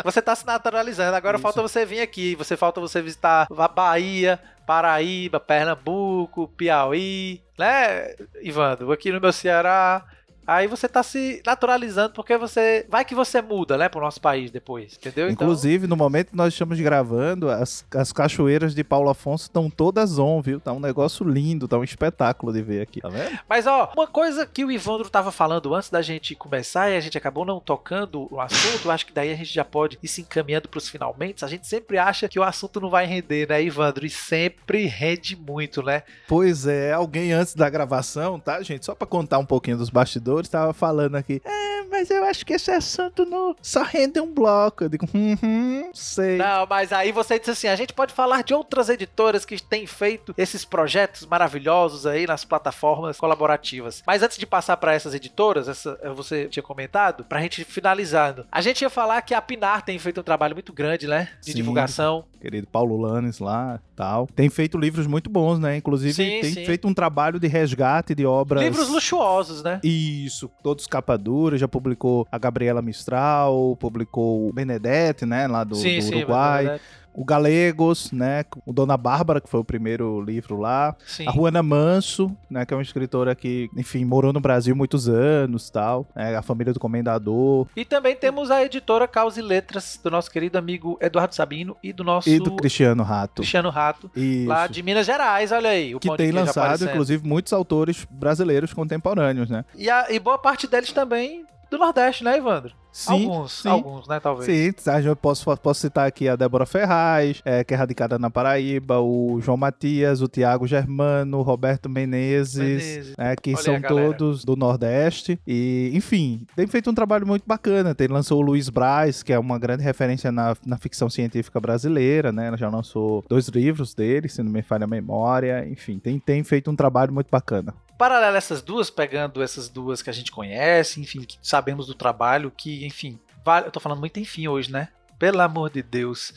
Você 0.04 0.20
tá 0.20 0.36
se 0.36 0.46
naturalizando. 0.46 1.16
Agora 1.16 1.36
Isso. 1.36 1.42
falta 1.42 1.62
você 1.62 1.84
vir 1.86 2.00
aqui. 2.00 2.34
Você 2.36 2.56
falta 2.56 2.80
você 2.80 3.00
visitar 3.00 3.48
a 3.50 3.68
Bahia, 3.68 4.38
Paraíba, 4.66 5.40
Pernambuco, 5.40 6.48
Piauí, 6.48 7.42
né, 7.58 8.14
Ivandro? 8.42 8.92
Aqui 8.92 9.10
no 9.10 9.20
meu 9.20 9.32
Ceará. 9.32 10.04
Aí 10.46 10.66
você 10.66 10.88
tá 10.88 11.02
se 11.02 11.42
naturalizando 11.44 12.12
porque 12.14 12.37
você. 12.37 12.87
Vai 12.88 13.04
que 13.04 13.14
você 13.14 13.40
muda, 13.42 13.76
né, 13.76 13.88
pro 13.88 14.00
nosso 14.00 14.20
país 14.20 14.50
depois, 14.50 14.94
entendeu? 14.96 15.28
Então- 15.30 15.46
Inclusive, 15.46 15.87
no 15.87 15.96
momento 15.96 16.30
que 16.30 16.37
nós 16.37 16.52
estamos 16.52 16.78
gravando, 16.80 17.50
as, 17.50 17.85
as 17.94 18.12
cachoeiras 18.12 18.74
de 18.74 18.85
Paulo 18.85 19.09
Afonso 19.11 19.44
estão 19.44 19.68
todas 19.70 20.18
on, 20.18 20.40
viu? 20.40 20.61
Tá 20.61 20.72
um 20.72 20.80
negócio 20.80 21.28
lindo, 21.28 21.66
tá 21.68 21.76
um 21.78 21.85
espetáculo 21.85 22.52
de 22.52 22.62
ver 22.62 22.82
aqui, 22.82 23.00
tá 23.00 23.09
vendo? 23.09 23.38
Mas 23.48 23.66
ó, 23.66 23.92
uma 23.96 24.06
coisa 24.06 24.46
que 24.46 24.64
o 24.64 24.70
Ivandro 24.70 25.09
tava 25.11 25.32
falando 25.32 25.74
antes 25.74 25.90
da 25.90 26.02
gente 26.02 26.35
começar 26.35 26.90
e 26.90 26.96
a 26.96 27.00
gente 27.00 27.16
acabou 27.18 27.44
não 27.44 27.59
tocando 27.61 28.28
o 28.32 28.40
assunto, 28.40 28.90
acho 28.90 29.06
que 29.06 29.12
daí 29.12 29.32
a 29.32 29.37
gente 29.37 29.52
já 29.52 29.64
pode 29.64 29.98
ir 30.02 30.09
se 30.09 30.20
encaminhando 30.20 30.68
pros 30.68 30.88
finalmente. 30.88 31.44
A 31.44 31.48
gente 31.48 31.66
sempre 31.66 31.98
acha 31.98 32.28
que 32.28 32.38
o 32.38 32.42
assunto 32.42 32.80
não 32.80 32.90
vai 32.90 33.06
render, 33.06 33.48
né, 33.48 33.62
Ivandro? 33.62 34.04
E 34.06 34.11
sempre 34.11 34.87
rende 34.87 35.35
muito, 35.37 35.82
né? 35.82 36.02
Pois 36.28 36.66
é, 36.66 36.92
alguém 36.92 37.32
antes 37.32 37.54
da 37.54 37.68
gravação, 37.70 38.38
tá, 38.38 38.62
gente? 38.62 38.85
Só 38.87 38.94
pra 38.94 39.06
contar 39.06 39.38
um 39.38 39.46
pouquinho 39.46 39.76
dos 39.78 39.90
bastidores, 39.90 40.36
tava 40.44 40.72
falando 40.72 41.16
aqui. 41.16 41.40
É, 41.44 41.83
mas 41.90 42.11
eu 42.11 42.25
acho 42.25 42.44
que 42.44 42.53
esse 42.53 42.70
assunto 42.70 43.25
não 43.25 43.55
só 43.62 43.83
rende 43.83 44.20
um 44.20 44.33
bloco. 44.33 44.85
Eu 44.85 44.88
digo, 44.88 45.07
hum, 45.14 45.37
hum, 45.42 45.90
sei. 45.94 46.37
Não, 46.37 46.66
mas 46.68 46.92
aí 46.92 47.12
você 47.12 47.38
disse 47.38 47.51
assim: 47.51 47.68
a 47.68 47.77
gente 47.77 47.92
pode 47.92 48.12
falar 48.12 48.42
de 48.42 48.55
outras 48.55 48.88
editoras 48.88 49.44
que 49.44 49.62
têm 49.62 49.87
feito 49.87 50.35
esses 50.37 50.64
projetos 50.64 51.27
maravilhosos 51.27 52.07
aí 52.07 52.27
nas 52.27 52.44
plataformas 52.44 53.18
colaborativas. 53.18 54.03
Mas 54.07 54.22
antes 54.22 54.38
de 54.38 54.46
passar 54.46 54.77
para 54.77 54.94
essas 54.94 55.14
editoras, 55.14 55.68
essa 55.68 55.99
eh, 56.03 56.11
você 56.11 56.46
tinha 56.46 56.62
comentado, 56.62 57.25
pra 57.25 57.40
gente 57.40 57.64
finalizando, 57.64 58.46
a 58.51 58.61
gente 58.61 58.83
ia 58.83 58.90
falar 58.90 59.22
que 59.22 59.35
a 59.35 59.40
Pinar 59.40 59.83
tem 59.83 59.99
feito 59.99 60.20
um 60.20 60.25
trabalho 60.25 60.55
muito 60.55 60.72
grande, 60.72 61.07
né? 61.07 61.29
De 61.40 61.53
Sim. 61.53 61.57
divulgação. 61.57 62.25
Querido 62.40 62.66
Paulo 62.66 62.96
Lanes 62.96 63.38
lá, 63.38 63.81
tal. 63.94 64.27
Tem 64.35 64.49
feito 64.49 64.79
livros 64.79 65.07
muito 65.07 65.29
bons, 65.31 65.59
né? 65.59 65.77
Inclusive, 65.77 66.14
Sim, 66.14 66.40
tem 66.40 66.53
sim. 66.53 66.64
feito 66.64 66.87
um 66.87 66.94
trabalho 66.94 67.40
de 67.40 67.46
resgate 67.46 68.14
de 68.14 68.25
obras. 68.25 68.62
Livros 68.62 68.88
luxuosos, 68.88 69.62
né? 69.62 69.81
Isso, 69.83 70.51
todos 70.62 70.87
capa 70.87 71.16
dura, 71.16 71.57
já 71.59 71.66
publicou 71.66 72.27
a 72.31 72.38
Gabriela 72.38 72.83
Mistral, 72.83 73.77
publicou 73.81 74.49
o 74.49 74.53
Benedetti, 74.53 75.27
né, 75.27 75.46
lá 75.46 75.64
do, 75.64 75.77
do 75.77 76.07
Uruguai, 76.16 76.64
verdade. 76.64 76.83
O 77.18 77.24
Galegos, 77.24 78.12
né, 78.12 78.44
o 78.66 78.72
Dona 78.74 78.94
Bárbara, 78.96 79.40
que 79.40 79.48
foi 79.48 79.59
o 79.61 79.64
primeiro 79.64 80.20
livro 80.20 80.59
lá, 80.61 80.94
Sim. 81.07 81.26
a 81.26 81.33
Juana 81.33 81.62
Manso, 81.62 82.31
né, 82.50 82.66
que 82.66 82.74
é 82.74 82.76
uma 82.76 82.83
escritora 82.83 83.35
que, 83.35 83.70
enfim, 83.74 84.05
morou 84.05 84.35
no 84.35 84.40
Brasil 84.40 84.76
muitos 84.76 85.09
anos, 85.09 85.70
tal, 85.70 86.07
né, 86.14 86.37
a 86.37 86.42
família 86.42 86.74
do 86.74 86.79
Comendador, 86.81 87.66
E 87.74 87.85
também 87.87 88.14
temos 88.14 88.50
a 88.50 88.62
editora 88.62 89.09
Causa 89.09 89.40
e 89.40 89.42
Letras, 89.42 89.98
do 90.05 90.11
nosso 90.11 90.31
querido 90.31 90.59
amigo 90.59 90.98
Eduardo 91.00 91.35
Sabino 91.35 91.74
e 91.83 91.90
do 91.92 92.05
nosso 92.05 92.29
e 92.29 92.38
do 92.38 92.55
Cristiano 92.57 93.02
Rato. 93.02 93.37
Cristiano 93.37 93.70
Rato, 93.70 94.11
Isso. 94.14 94.48
lá 94.48 94.66
de 94.66 94.83
Minas 94.83 95.07
Gerais, 95.07 95.52
olha 95.52 95.70
aí. 95.70 95.94
O 95.94 95.98
que 96.00 96.14
tem 96.16 96.31
lançado, 96.33 96.64
aparecendo. 96.64 96.90
inclusive, 96.90 97.26
muitos 97.26 97.52
autores 97.55 98.07
brasileiros 98.11 98.74
contemporâneos, 98.74 99.48
né? 99.48 99.64
E, 99.74 99.88
a- 99.88 100.07
e 100.11 100.18
boa 100.18 100.37
parte 100.37 100.66
deles 100.66 100.92
também 100.92 101.44
do 101.70 101.79
Nordeste, 101.79 102.22
né, 102.22 102.37
Evandro? 102.37 102.74
Sim, 102.96 103.12
alguns, 103.12 103.52
sim. 103.61 103.68
alguns, 103.68 104.09
né, 104.09 104.18
talvez. 104.18 104.46
Sim, 104.46 104.72
tá, 104.72 104.98
eu 105.02 105.14
posso, 105.14 105.54
posso 105.59 105.82
citar 105.82 106.09
aqui 106.09 106.30
a 106.30 106.35
Débora 106.35 106.64
Ferraz, 106.64 107.42
é, 107.44 107.62
que 107.62 107.74
é 107.74 107.76
radicada 107.76 108.18
na 108.18 108.30
Paraíba, 108.30 109.00
o 109.00 109.38
João 109.42 109.59
Matias, 109.59 110.22
o 110.22 110.28
Tiago 110.28 110.66
Germano, 110.66 111.37
o 111.37 111.42
Roberto 111.42 111.90
Menezes, 111.90 112.56
Menezes. 112.56 113.16
né, 113.18 113.37
que 113.37 113.50
Olha 113.50 113.62
são 113.62 113.82
todos 113.82 114.46
do 114.46 114.56
Nordeste. 114.56 115.38
E, 115.46 115.90
enfim, 115.92 116.46
tem 116.56 116.66
feito 116.66 116.88
um 116.88 116.94
trabalho 116.94 117.26
muito 117.26 117.44
bacana. 117.46 117.94
Tem, 117.94 118.09
lançou 118.09 118.38
o 118.38 118.42
Luiz 118.42 118.70
Braz, 118.70 119.22
que 119.22 119.30
é 119.30 119.38
uma 119.38 119.59
grande 119.59 119.82
referência 119.82 120.32
na, 120.32 120.56
na 120.64 120.78
ficção 120.78 121.11
científica 121.11 121.61
brasileira, 121.61 122.32
né? 122.32 122.46
Ela 122.46 122.56
já 122.56 122.70
lançou 122.70 123.22
dois 123.28 123.46
livros 123.48 123.92
dele, 123.94 124.26
se 124.26 124.42
não 124.42 124.50
me 124.50 124.62
falha 124.62 124.85
a 124.85 124.88
memória. 124.88 125.68
Enfim, 125.68 125.98
tem, 125.98 126.18
tem 126.18 126.42
feito 126.42 126.70
um 126.70 126.74
trabalho 126.74 127.12
muito 127.12 127.28
bacana. 127.30 127.74
Paralelo 127.98 128.35
a 128.35 128.38
essas 128.38 128.61
duas, 128.61 128.90
pegando 128.90 129.42
essas 129.42 129.70
duas 129.70 130.02
que 130.02 130.11
a 130.11 130.12
gente 130.12 130.30
conhece, 130.30 131.00
enfim, 131.00 131.22
que 131.22 131.38
sabemos 131.40 131.87
do 131.87 131.94
trabalho, 131.94 132.52
que, 132.54 132.86
enfim, 132.87 133.18
vale, 133.44 133.66
eu 133.66 133.70
tô 133.70 133.81
falando 133.81 134.01
muito 134.01 134.18
enfim 134.18 134.49
hoje, 134.49 134.70
né? 134.70 134.88
Pelo 135.18 135.40
amor 135.40 135.70
de 135.70 135.83
Deus. 135.83 136.35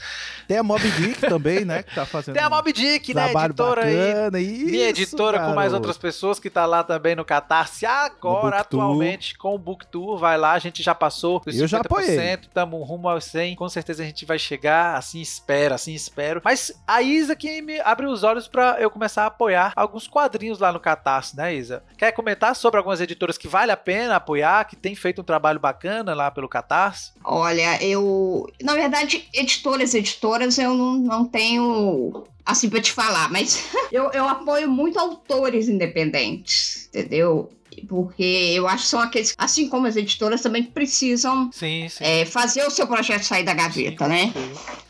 Tem 0.47 0.57
a 0.57 0.63
Mob 0.63 0.81
Dick 0.91 1.19
também, 1.27 1.65
né? 1.65 1.83
Que 1.83 1.93
tá 1.93 2.05
fazendo 2.05 2.35
Tem 2.35 2.43
a 2.43 2.47
um 2.47 2.49
Mob 2.49 2.71
Dick, 2.71 3.13
né? 3.13 3.25
trabalho 3.25 3.51
Editora 3.51 3.85
aí. 3.85 3.95
bacana. 3.97 4.39
Isso, 4.39 4.65
Minha 4.65 4.89
editora 4.89 5.39
com 5.39 5.45
mais 5.47 5.55
garoto. 5.57 5.75
outras 5.75 5.97
pessoas 5.97 6.39
que 6.39 6.49
tá 6.49 6.65
lá 6.65 6.83
também 6.83 7.15
no 7.15 7.25
Catarse 7.25 7.85
agora, 7.85 8.55
No 8.55 8.61
atualmente, 8.61 9.37
com 9.37 9.53
o 9.53 9.57
Book 9.57 9.85
Tour. 9.87 10.17
Vai 10.17 10.37
lá, 10.37 10.53
a 10.53 10.59
gente 10.59 10.81
já 10.81 10.95
passou 10.95 11.39
dos 11.39 11.57
Eu 11.59 11.67
já 11.67 11.81
50%, 11.83 12.47
tamo 12.53 12.81
rumo 12.83 13.09
aos 13.09 13.25
100. 13.25 13.55
Com 13.55 13.67
certeza 13.67 14.01
a 14.01 14.05
gente 14.05 14.25
vai 14.25 14.39
chegar, 14.39 14.95
assim 14.95 15.19
espero, 15.19 15.75
assim 15.75 15.93
espero. 15.93 16.41
Mas 16.43 16.71
a 16.87 17.01
Isa 17.01 17.35
que 17.35 17.61
me 17.61 17.79
abriu 17.81 18.09
os 18.09 18.23
olhos 18.23 18.47
pra 18.47 18.77
eu 18.79 18.89
começar 18.89 19.23
a 19.23 19.27
apoiar 19.27 19.73
alguns 19.75 20.07
quadrinhos 20.07 20.59
lá 20.59 20.71
no 20.71 20.79
Catarse, 20.79 21.35
né, 21.35 21.53
Isa? 21.53 21.83
Quer 21.97 22.11
comentar 22.13 22.55
sobre 22.55 22.77
algumas 22.77 23.01
editoras 23.01 23.37
que 23.37 23.47
vale 23.47 23.71
a 23.71 23.77
pena 23.77 24.15
apoiar, 24.15 24.63
que 24.65 24.75
tem 24.75 24.95
feito 24.95 25.21
um 25.21 25.23
trabalho 25.25 25.59
bacana 25.59 26.13
lá 26.13 26.31
pelo 26.31 26.47
Catarse? 26.47 27.11
Olha, 27.23 27.83
eu. 27.83 28.49
Na 28.69 28.75
verdade, 28.75 29.27
editoras, 29.33 29.95
editoras, 29.95 30.59
eu 30.59 30.75
não, 30.75 30.93
não 30.99 31.25
tenho. 31.25 32.23
Assim, 32.45 32.69
pra 32.69 32.79
te 32.79 32.91
falar, 32.91 33.31
mas 33.31 33.67
eu, 33.91 34.11
eu 34.11 34.27
apoio 34.27 34.69
muito 34.69 34.99
autores 34.99 35.67
independentes, 35.67 36.87
entendeu? 36.89 37.49
Porque 37.87 38.23
eu 38.23 38.67
acho 38.67 38.83
que 38.83 38.89
são 38.89 38.99
aqueles, 38.99 39.33
assim 39.37 39.69
como 39.69 39.87
as 39.87 39.95
editoras, 39.95 40.41
também 40.41 40.63
precisam 40.63 41.49
Sim, 41.51 41.87
sim. 41.89 42.03
é, 42.03 42.25
fazer 42.25 42.65
o 42.65 42.71
seu 42.71 42.87
projeto 42.87 43.23
sair 43.23 43.43
da 43.43 43.53
gaveta, 43.53 44.05
Sim, 44.05 44.09
né? 44.09 44.33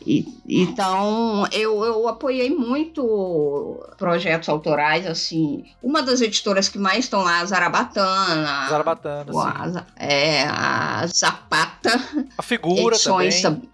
E- 0.06 0.26
então, 0.48 1.46
eu, 1.52 1.84
eu 1.84 2.08
apoiei 2.08 2.50
muito 2.50 3.80
projetos 3.96 4.48
autorais, 4.48 5.06
assim. 5.06 5.64
Uma 5.82 6.02
das 6.02 6.20
editoras 6.20 6.68
que 6.68 6.78
mais 6.78 7.04
estão 7.04 7.22
lá, 7.22 7.40
a 7.40 7.44
Zarabatana. 7.44 8.68
Zarabatana, 8.68 9.86
a, 9.96 10.04
é, 10.04 10.44
a 10.44 11.06
Zapata. 11.06 12.00
A 12.36 12.42
figura 12.42 12.94
edições 12.94 13.40
também. 13.42 13.68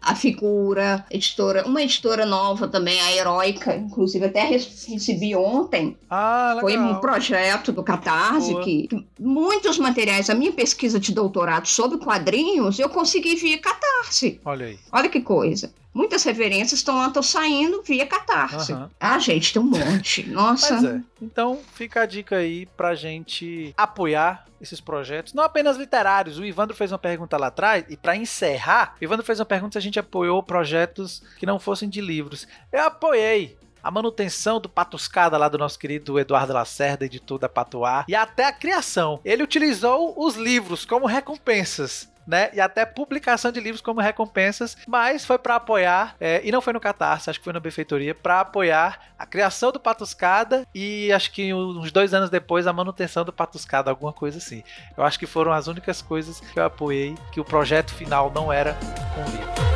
A 0.00 0.14
figura, 0.14 1.04
editora, 1.10 1.66
uma 1.66 1.82
editora 1.82 2.24
nova 2.24 2.66
também, 2.66 3.00
a 3.00 3.12
Heróica, 3.12 3.76
inclusive 3.76 4.24
até 4.24 4.44
recebi 4.44 5.36
ontem. 5.36 5.96
Ah, 6.08 6.54
legal. 6.56 6.60
Foi 6.60 6.78
um 6.78 7.00
projeto 7.00 7.70
do 7.70 7.82
Catarse 7.82 8.52
Boa. 8.52 8.64
que 8.64 8.88
muitos 9.18 9.78
materiais, 9.78 10.30
a 10.30 10.34
minha 10.34 10.52
pesquisa 10.52 10.98
de 10.98 11.12
doutorado 11.12 11.66
sobre 11.66 11.98
quadrinhos, 11.98 12.78
eu 12.78 12.88
consegui 12.88 13.36
via 13.36 13.58
Catarse. 13.58 14.40
Olha 14.44 14.66
aí. 14.66 14.78
Olha 14.90 15.08
que 15.08 15.20
coisa. 15.20 15.70
Muitas 15.92 16.22
referências 16.22 16.80
estão 16.80 16.96
lá, 16.98 17.08
estão 17.08 17.22
saindo 17.22 17.82
via 17.82 18.06
Catarse. 18.06 18.72
Aham. 18.72 18.90
Ah, 18.98 19.18
gente, 19.18 19.52
tem 19.52 19.60
um 19.60 19.66
monte. 19.66 20.22
Nossa. 20.30 20.96
É. 20.96 21.00
Então 21.20 21.58
fica 21.74 22.02
a 22.02 22.06
dica 22.06 22.36
aí 22.36 22.66
pra 22.76 22.94
gente 22.94 23.74
apoiar 23.76 24.46
esses 24.60 24.80
projetos, 24.80 25.32
não 25.32 25.42
apenas 25.42 25.76
literários. 25.76 26.38
O 26.38 26.44
Ivandro 26.44 26.76
fez 26.76 26.92
uma 26.92 26.98
pergunta 26.98 27.36
lá 27.36 27.46
atrás, 27.48 27.84
e 27.88 27.96
pra 27.96 28.14
encerrar, 28.14 28.94
o 29.00 29.04
Ivandro 29.04 29.24
fez 29.24 29.40
uma 29.40 29.46
pergunta 29.46 29.72
se 29.72 29.78
a 29.78 29.82
gente 29.82 29.98
apoiou 29.98 30.42
projetos 30.42 31.22
que 31.38 31.46
não 31.46 31.58
fossem 31.58 31.88
de 31.88 32.00
livros. 32.00 32.46
Eu 32.70 32.84
apoiei. 32.84 33.58
A 33.82 33.90
manutenção 33.90 34.60
do 34.60 34.68
Patuscada 34.68 35.38
lá 35.38 35.48
do 35.48 35.56
nosso 35.56 35.78
querido 35.78 36.18
Eduardo 36.18 36.52
Lacerda, 36.52 37.06
editor 37.06 37.38
da 37.38 37.48
Patuá, 37.48 38.04
e 38.06 38.14
até 38.14 38.44
a 38.44 38.52
criação. 38.52 39.18
Ele 39.24 39.42
utilizou 39.42 40.14
os 40.18 40.36
livros 40.36 40.84
como 40.84 41.06
recompensas. 41.06 42.09
Né? 42.26 42.50
E 42.52 42.60
até 42.60 42.84
publicação 42.84 43.50
de 43.50 43.60
livros 43.60 43.80
como 43.80 44.00
recompensas, 44.00 44.76
mas 44.86 45.24
foi 45.24 45.38
para 45.38 45.56
apoiar, 45.56 46.16
é, 46.20 46.40
e 46.44 46.52
não 46.52 46.60
foi 46.60 46.72
no 46.72 46.80
Catarse, 46.80 47.30
acho 47.30 47.38
que 47.38 47.44
foi 47.44 47.52
na 47.52 47.60
Benfeitoria, 47.60 48.14
para 48.14 48.40
apoiar 48.40 49.00
a 49.18 49.26
criação 49.26 49.72
do 49.72 49.80
Patuscada 49.80 50.66
e 50.74 51.12
acho 51.12 51.30
que 51.32 51.52
uns 51.52 51.92
dois 51.92 52.14
anos 52.14 52.30
depois 52.30 52.66
a 52.66 52.72
manutenção 52.72 53.24
do 53.24 53.32
Patuscada, 53.32 53.90
alguma 53.90 54.12
coisa 54.12 54.38
assim. 54.38 54.62
Eu 54.96 55.04
acho 55.04 55.18
que 55.18 55.26
foram 55.26 55.52
as 55.52 55.66
únicas 55.66 56.00
coisas 56.00 56.40
que 56.40 56.58
eu 56.58 56.64
apoiei, 56.64 57.14
que 57.32 57.40
o 57.40 57.44
projeto 57.44 57.94
final 57.94 58.30
não 58.34 58.52
era 58.52 58.76
um 59.18 59.30
livro. 59.30 59.69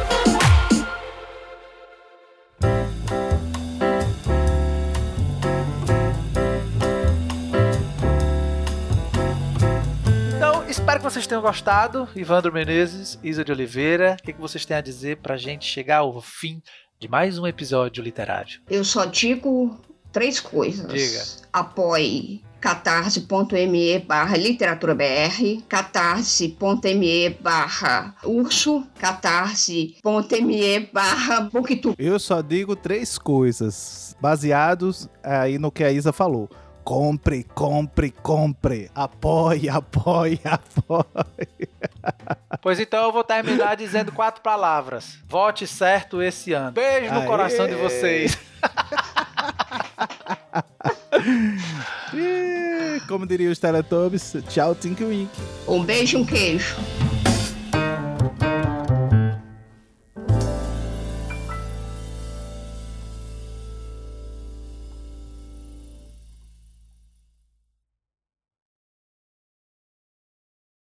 Que 11.04 11.12
vocês 11.12 11.26
tenham 11.26 11.42
gostado. 11.42 12.08
Ivandro 12.16 12.50
Menezes, 12.50 13.18
Isa 13.22 13.44
de 13.44 13.52
Oliveira, 13.52 14.16
o 14.18 14.22
que, 14.22 14.32
que 14.32 14.40
vocês 14.40 14.64
têm 14.64 14.74
a 14.74 14.80
dizer 14.80 15.18
pra 15.18 15.36
gente 15.36 15.66
chegar 15.66 15.98
ao 15.98 16.18
fim 16.22 16.62
de 16.98 17.06
mais 17.08 17.38
um 17.38 17.46
episódio 17.46 18.02
literário? 18.02 18.62
Eu 18.70 18.82
só 18.84 19.04
digo 19.04 19.78
três 20.10 20.40
coisas. 20.40 20.90
Diga. 20.90 21.22
Apoie 21.52 22.40
catarse.me 22.58 23.98
barra 23.98 24.38
literaturaBR, 24.38 25.62
catarse.me 25.68 27.28
barra 27.38 28.16
urso, 28.24 28.86
catarse.me 28.98 30.80
barra 30.90 31.42
booktube. 31.42 31.96
Eu 31.98 32.18
só 32.18 32.40
digo 32.40 32.74
três 32.74 33.18
coisas, 33.18 34.16
baseados 34.18 35.06
aí 35.22 35.58
no 35.58 35.70
que 35.70 35.84
a 35.84 35.92
Isa 35.92 36.14
falou. 36.14 36.48
Compre, 36.84 37.44
compre, 37.54 38.10
compre. 38.10 38.90
Apoie, 38.94 39.70
apoie, 39.70 40.38
apoie. 40.44 41.68
Pois 42.60 42.78
então 42.78 43.04
eu 43.04 43.12
vou 43.12 43.24
terminar 43.24 43.74
dizendo 43.74 44.12
quatro 44.12 44.42
palavras. 44.42 45.18
Vote 45.26 45.66
certo 45.66 46.22
esse 46.22 46.52
ano. 46.52 46.72
Beijo 46.72 47.12
no 47.12 47.20
Aê. 47.20 47.26
coração 47.26 47.66
de 47.66 47.74
vocês. 47.74 48.36
Como 53.08 53.26
diria 53.26 53.50
os 53.50 53.58
Teletubbies, 53.58 54.34
tchau, 54.48 54.74
Tinky 54.74 55.04
Wink. 55.04 55.30
Um 55.66 55.82
beijo 55.82 56.18
e 56.18 56.20
um 56.20 56.26
queijo. 56.26 56.76